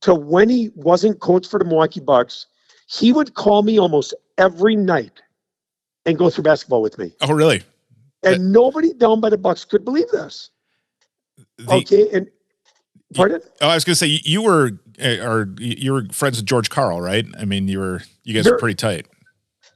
[0.00, 2.46] to when he wasn't coach for the Milwaukee Bucks,
[2.86, 5.20] he would call me almost every night
[6.06, 7.12] and go through basketball with me.
[7.20, 7.62] Oh, really?
[8.24, 10.50] And nobody down by the Bucks could believe this.
[11.58, 12.28] The- okay, and
[13.14, 13.40] pardon?
[13.60, 16.70] Oh, I was going to say you- you were, or you were friends with George
[16.70, 17.26] Karl, right?
[17.38, 19.06] I mean, you were, you guys were pretty tight.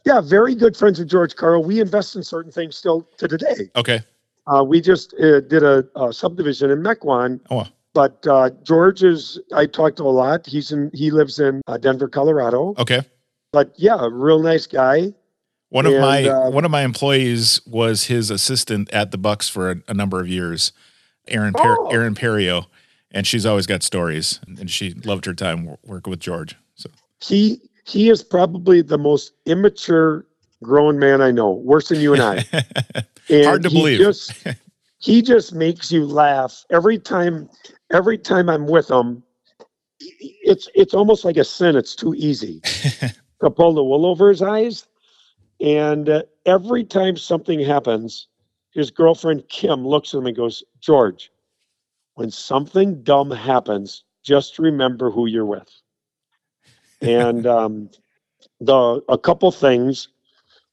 [0.04, 1.64] Yeah, very good friends with George Karl.
[1.64, 3.70] We invest in certain things still to today.
[3.74, 4.02] Okay.
[4.46, 7.40] Uh, we just uh, did a, a subdivision in Mequon.
[7.50, 7.66] Oh, wow.
[7.96, 10.44] But uh, George is, I talked to a lot.
[10.46, 12.74] He's in, he lives in uh, Denver, Colorado.
[12.76, 13.00] Okay.
[13.52, 15.14] But yeah, a real nice guy.
[15.70, 19.48] One of And, my uh, one of my employees was his assistant at the Bucks
[19.48, 20.72] for a, a number of years,
[21.28, 21.88] Erin per- Oh.
[21.88, 22.66] Erin Perio,
[23.12, 26.54] and she's always got stories, and she loved her time working with George.
[26.74, 26.90] So
[27.24, 30.26] He he is probably the most immature
[30.62, 32.44] grown man I know, worse than you and I.
[33.30, 33.98] And Hard to he believe.
[33.98, 34.46] Just,
[34.98, 37.48] he just makes you laugh every time.
[37.92, 39.22] Every time I'm with him,
[40.00, 41.76] it's it's almost like a sin.
[41.76, 42.60] It's too easy
[43.40, 44.86] to pull the wool over his eyes.
[45.60, 48.28] And uh, every time something happens,
[48.72, 51.30] his girlfriend Kim looks at him and goes, "George,
[52.14, 55.70] when something dumb happens, just remember who you're with."
[57.00, 57.90] And um,
[58.60, 60.08] the a couple things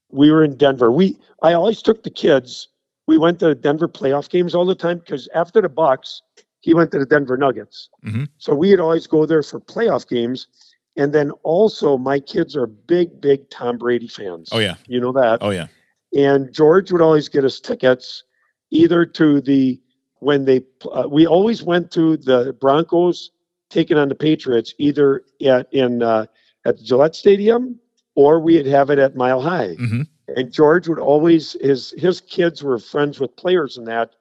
[0.09, 0.91] we were in Denver.
[0.91, 2.67] We I always took the kids.
[3.07, 6.21] We went to Denver playoff games all the time because after the Bucks,
[6.63, 7.89] he went to the Denver Nuggets.
[8.05, 8.29] Mhm.
[8.37, 10.47] So we'd always go there for playoff games.
[10.95, 14.49] And then also my kids are big, big Tom Brady fans.
[14.51, 14.75] Oh yeah.
[14.87, 15.39] You know that.
[15.41, 15.67] Oh yeah.
[16.15, 18.23] And George would always get us tickets
[18.71, 19.79] either to the
[20.19, 23.31] when they uh, we always went to the Broncos
[23.69, 26.27] taking on the Patriots either at in uh,
[26.65, 27.77] at the Gillette Stadium
[28.15, 29.73] or we'd have it at Mile High.
[29.73, 30.03] hmm
[30.37, 34.11] And George would always his his kids were friends with players in that,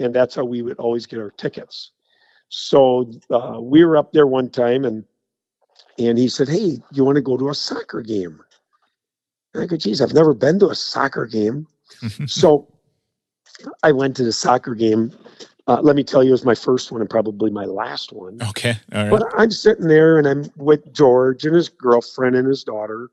[0.00, 1.92] and that's how we would always get our tickets.
[2.48, 5.04] So uh, we were up there one time, and
[5.98, 8.40] and he said, "Hey, you want to go to a soccer game?"
[9.54, 11.66] And I go, "Geez, I've never been to a soccer game."
[12.26, 12.68] so
[13.82, 15.12] I went to the soccer game.
[15.68, 18.38] Uh, let me tell you, it was my first one and probably my last one.
[18.50, 18.76] Okay.
[18.94, 19.10] All right.
[19.10, 23.10] But I'm sitting there and I'm with George and his girlfriend and his daughter.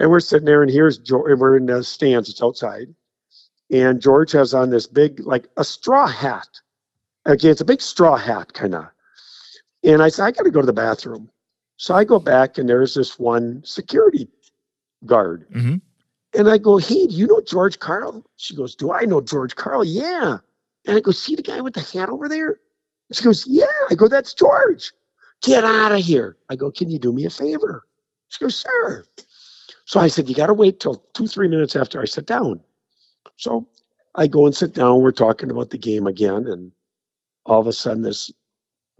[0.00, 2.92] And we're sitting there and here's George, and we're in the stands, it's outside.
[3.72, 6.48] And George has on this big, like a straw hat.
[7.26, 8.86] Okay, it's a big straw hat, kind of.
[9.82, 11.30] And I said, I got to go to the bathroom.
[11.78, 14.28] So I go back and there's this one security
[15.06, 15.46] guard.
[15.50, 15.80] Mhm.
[16.34, 18.24] And I go, Hey, do you know George Karl?
[18.36, 19.84] She goes, Do I know George Karl?
[19.84, 20.38] Yeah.
[20.86, 22.60] And I go, See the guy with the hat over there?
[23.10, 23.64] She goes, Yeah.
[23.90, 24.92] I go, That's George.
[25.42, 26.36] Get out of here.
[26.50, 27.84] I go, Can you do me a favor?
[28.28, 29.04] She goes, Sure.
[29.86, 32.60] So I said, You got to wait till two, three minutes after I sit down.
[33.36, 33.66] So
[34.14, 35.00] I go and sit down.
[35.00, 36.46] We're talking about the game again.
[36.46, 36.72] And
[37.46, 38.30] all of a sudden, this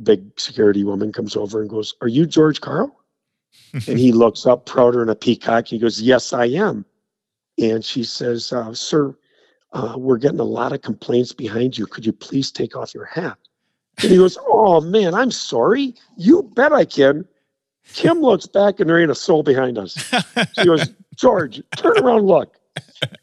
[0.02, 2.98] big security woman comes over and goes, Are you George Karl?
[3.72, 5.66] and he looks up prouder than a peacock.
[5.66, 6.84] He goes, Yes, I am.
[7.58, 9.14] And she says, uh, Sir,
[9.72, 11.86] uh, we're getting a lot of complaints behind you.
[11.86, 13.38] Could you please take off your hat?
[14.02, 15.94] And he goes, Oh, man, I'm sorry.
[16.16, 17.26] You bet I can.
[17.94, 19.94] Kim looks back and there ain't a soul behind us.
[20.54, 22.56] She goes, George, turn around, look.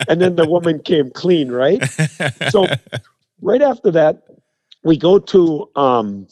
[0.08, 1.82] And then the woman came clean, right?
[2.52, 2.66] So
[3.42, 4.24] right after that,
[4.84, 6.28] we go to um,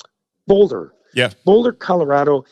[0.47, 1.31] Boulder, Yeah.
[1.45, 2.45] Boulder, Colorado,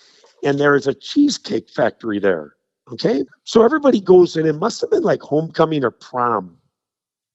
[0.43, 2.55] and there is a cheesecake factory there.
[2.91, 3.23] Okay.
[3.43, 4.45] So everybody goes in.
[4.45, 6.57] It must have been like homecoming or prom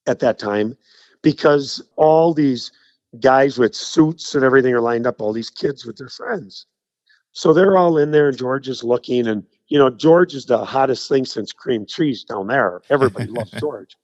[0.07, 0.77] at that time
[1.21, 2.71] because all these
[3.19, 6.65] guys with suits and everything are lined up, all these kids with their friends.
[7.33, 9.27] So they're all in there, and George is looking.
[9.27, 12.81] And, you know, George is the hottest thing since cream cheese down there.
[12.89, 13.95] Everybody loves George.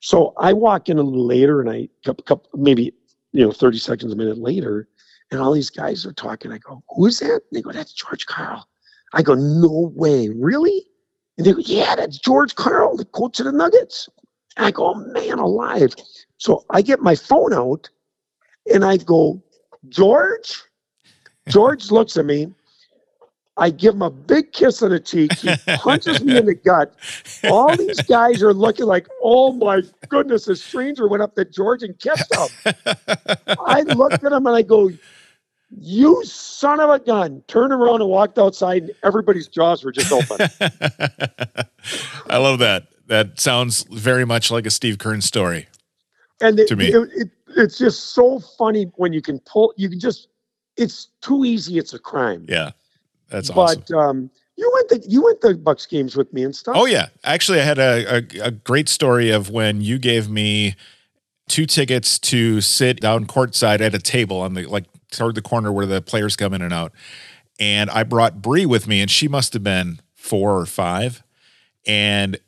[0.00, 2.92] So I walk in a little later, and I, couple, couple, maybe,
[3.32, 4.88] you know, 30 seconds, a minute later,
[5.30, 6.50] and all these guys are talking.
[6.50, 7.30] I go, Who is that?
[7.30, 8.68] And they go, That's George Karl.
[9.12, 10.30] I go, No way.
[10.30, 10.84] Really?
[11.36, 14.08] And they go, Yeah, that's George Karl, the coach of the Nuggets.
[14.56, 15.94] And I go, oh, Man alive.
[16.38, 17.88] So I get my phone out
[18.72, 19.40] and I go,
[19.88, 20.60] George?
[21.48, 22.52] George looks at me.
[23.58, 25.32] I give him a big kiss on the cheek.
[25.34, 26.94] He punches me in the gut.
[27.50, 31.82] All these guys are looking like, oh my goodness, a stranger went up to George
[31.82, 32.74] and kissed him.
[33.66, 34.90] I looked at him and I go,
[35.80, 37.42] you son of a gun.
[37.48, 40.48] Turned around and walked outside, and everybody's jaws were just open.
[42.30, 42.86] I love that.
[43.08, 45.66] That sounds very much like a Steve Kern story.
[46.40, 46.86] and it, To me.
[46.92, 50.28] it- it- it's just so funny when you can pull, you can just,
[50.76, 51.78] it's too easy.
[51.78, 52.44] It's a crime.
[52.48, 52.72] Yeah.
[53.28, 53.84] That's awesome.
[53.86, 56.74] but um, you went to you went to Bucks games with me and stuff.
[56.76, 60.74] Oh yeah, actually, I had a, a a great story of when you gave me
[61.48, 65.72] two tickets to sit down courtside at a table on the like toward the corner
[65.72, 66.92] where the players come in and out,
[67.60, 71.22] and I brought Bree with me, and she must have been four or five,
[71.86, 72.38] and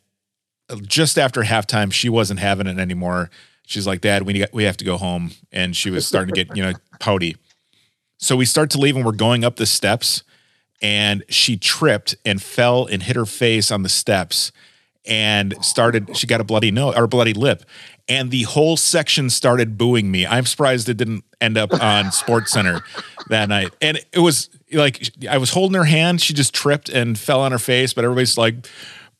[0.82, 3.30] just after halftime, she wasn't having it anymore.
[3.66, 6.56] She's like, "Dad, we we have to go home," and she was starting to get
[6.56, 7.36] you know pouty.
[8.18, 10.22] So we start to leave, and we're going up the steps
[10.80, 14.52] and she tripped and fell and hit her face on the steps
[15.06, 17.64] and started she got a bloody nose or a bloody lip.
[18.08, 20.26] And the whole section started booing me.
[20.26, 22.82] I'm surprised it didn't end up on SportsCenter
[23.28, 23.70] that night.
[23.80, 26.20] And it was like i was holding her hand.
[26.20, 28.66] She just tripped and fell on her face but everybody's like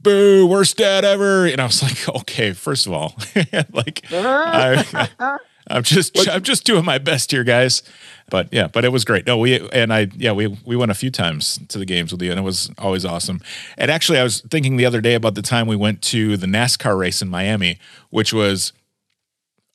[0.01, 1.47] boo worst dad ever.
[1.47, 3.15] And i was like okay first of all
[3.73, 5.39] like I,
[5.71, 7.83] I'm just I'm just doing my best here, guys.
[8.29, 9.27] But yeah, but it was great.
[9.27, 12.21] No, we and I yeah we we went a few times to the games with
[12.23, 13.41] you, and it was always awesome.
[13.79, 16.47] And actually, I was thinking the other day about the time we went to the
[16.47, 17.79] NASCAR race in Miami,
[18.11, 18.73] which was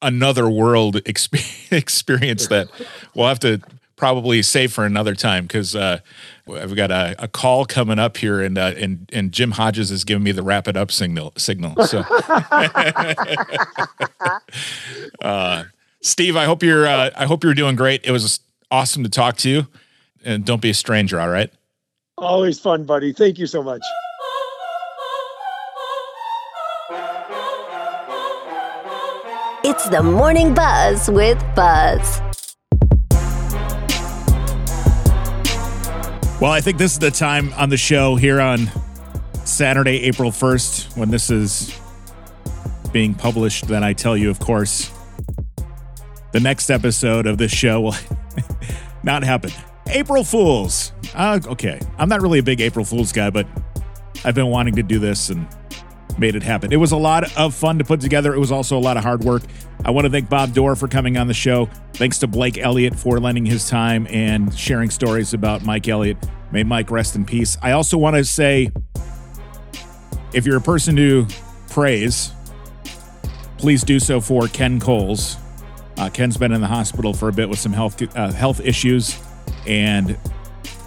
[0.01, 2.67] another world exp- experience that
[3.13, 3.61] we'll have to
[3.95, 5.99] probably save for another time because uh,
[6.51, 10.03] I've got a, a call coming up here, and uh, and and Jim Hodges is
[10.03, 11.85] giving me the wrap it up signal signal.
[11.85, 11.99] So.
[15.21, 15.63] uh,
[16.05, 18.05] Steve, I hope you're uh, I hope you're doing great.
[18.05, 18.39] It was
[18.69, 19.67] awesome to talk to you,
[20.23, 21.19] and don't be a stranger.
[21.19, 21.51] All right.
[22.19, 23.11] Always fun, buddy.
[23.11, 23.81] Thank you so much.
[29.63, 32.21] It's the morning buzz with Fuzz.
[36.39, 38.69] Well, I think this is the time on the show here on
[39.43, 41.75] Saturday, April 1st, when this is
[42.91, 44.91] being published, that I tell you, of course,
[46.35, 47.95] the next episode of this show will
[49.03, 49.49] not happen.
[49.87, 50.91] April Fools.
[51.13, 51.79] Uh, okay.
[51.97, 53.47] I'm not really a big April Fools guy, but
[54.25, 55.47] I've been wanting to do this and
[56.17, 56.73] made it happen.
[56.73, 58.35] It was a lot of fun to put together.
[58.35, 59.43] It was also a lot of hard work.
[59.85, 61.69] I want to thank Bob Dohr for coming on the show.
[61.93, 66.17] Thanks to Blake Elliott for lending his time and sharing stories about Mike Elliott.
[66.51, 67.57] May Mike rest in peace.
[67.61, 68.73] I also want to say
[70.33, 71.27] if you're a person who
[71.69, 72.33] prays,
[73.57, 75.37] please do so for Ken Coles.
[75.97, 79.17] Uh, Ken's been in the hospital for a bit with some health uh, health issues,
[79.65, 80.17] and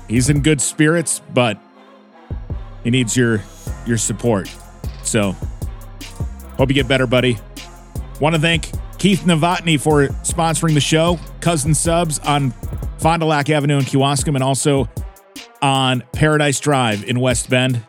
[0.08, 1.58] he's in good spirits, but
[2.84, 3.42] he needs your
[3.86, 4.50] your support.
[5.02, 5.32] So,
[6.56, 7.38] hope you get better, buddy.
[8.20, 11.18] Want to thank Keith Novotny for sponsoring the show.
[11.40, 12.50] Cousins Subs on
[12.98, 14.88] Fond du Lac Avenue in Kewaskum, and also
[15.62, 17.82] on Paradise Drive in West Bend.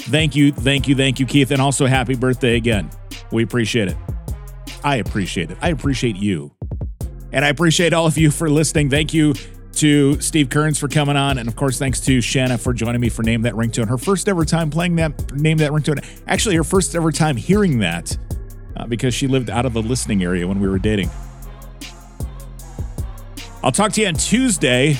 [0.00, 2.90] Thank you, thank you, thank you, Keith, and also happy birthday again.
[3.30, 3.96] We appreciate it.
[4.82, 5.58] I appreciate it.
[5.60, 6.52] I appreciate you.
[7.32, 8.90] And I appreciate all of you for listening.
[8.90, 9.34] Thank you
[9.74, 11.38] to Steve Kearns for coming on.
[11.38, 13.88] And of course, thanks to Shanna for joining me for Name That Ringtone.
[13.88, 16.04] Her first ever time playing that Name That Ringtone.
[16.26, 18.16] Actually, her first ever time hearing that
[18.76, 21.10] uh, because she lived out of the listening area when we were dating.
[23.62, 24.94] I'll talk to you on Tuesday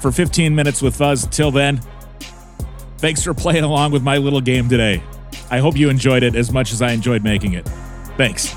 [0.00, 1.26] for 15 minutes with Fuzz.
[1.26, 1.80] Till then,
[2.98, 5.02] thanks for playing along with my little game today.
[5.50, 7.68] I hope you enjoyed it as much as I enjoyed making it.
[8.16, 8.56] Thanks.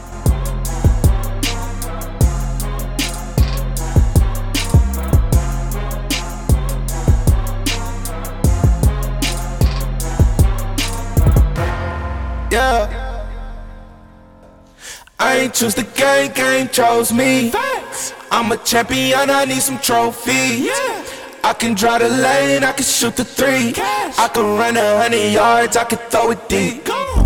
[15.22, 17.52] I ain't choose the game, game chose me.
[17.52, 18.14] Facts.
[18.32, 20.60] I'm a champion, I need some trophies.
[20.66, 21.06] Yeah.
[21.44, 23.74] I can draw the lane, I can shoot the three.
[23.78, 26.86] I can run a hundred yards, I can throw it deep.
[26.86, 27.26] Go.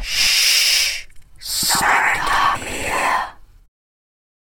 [0.00, 1.06] Shh.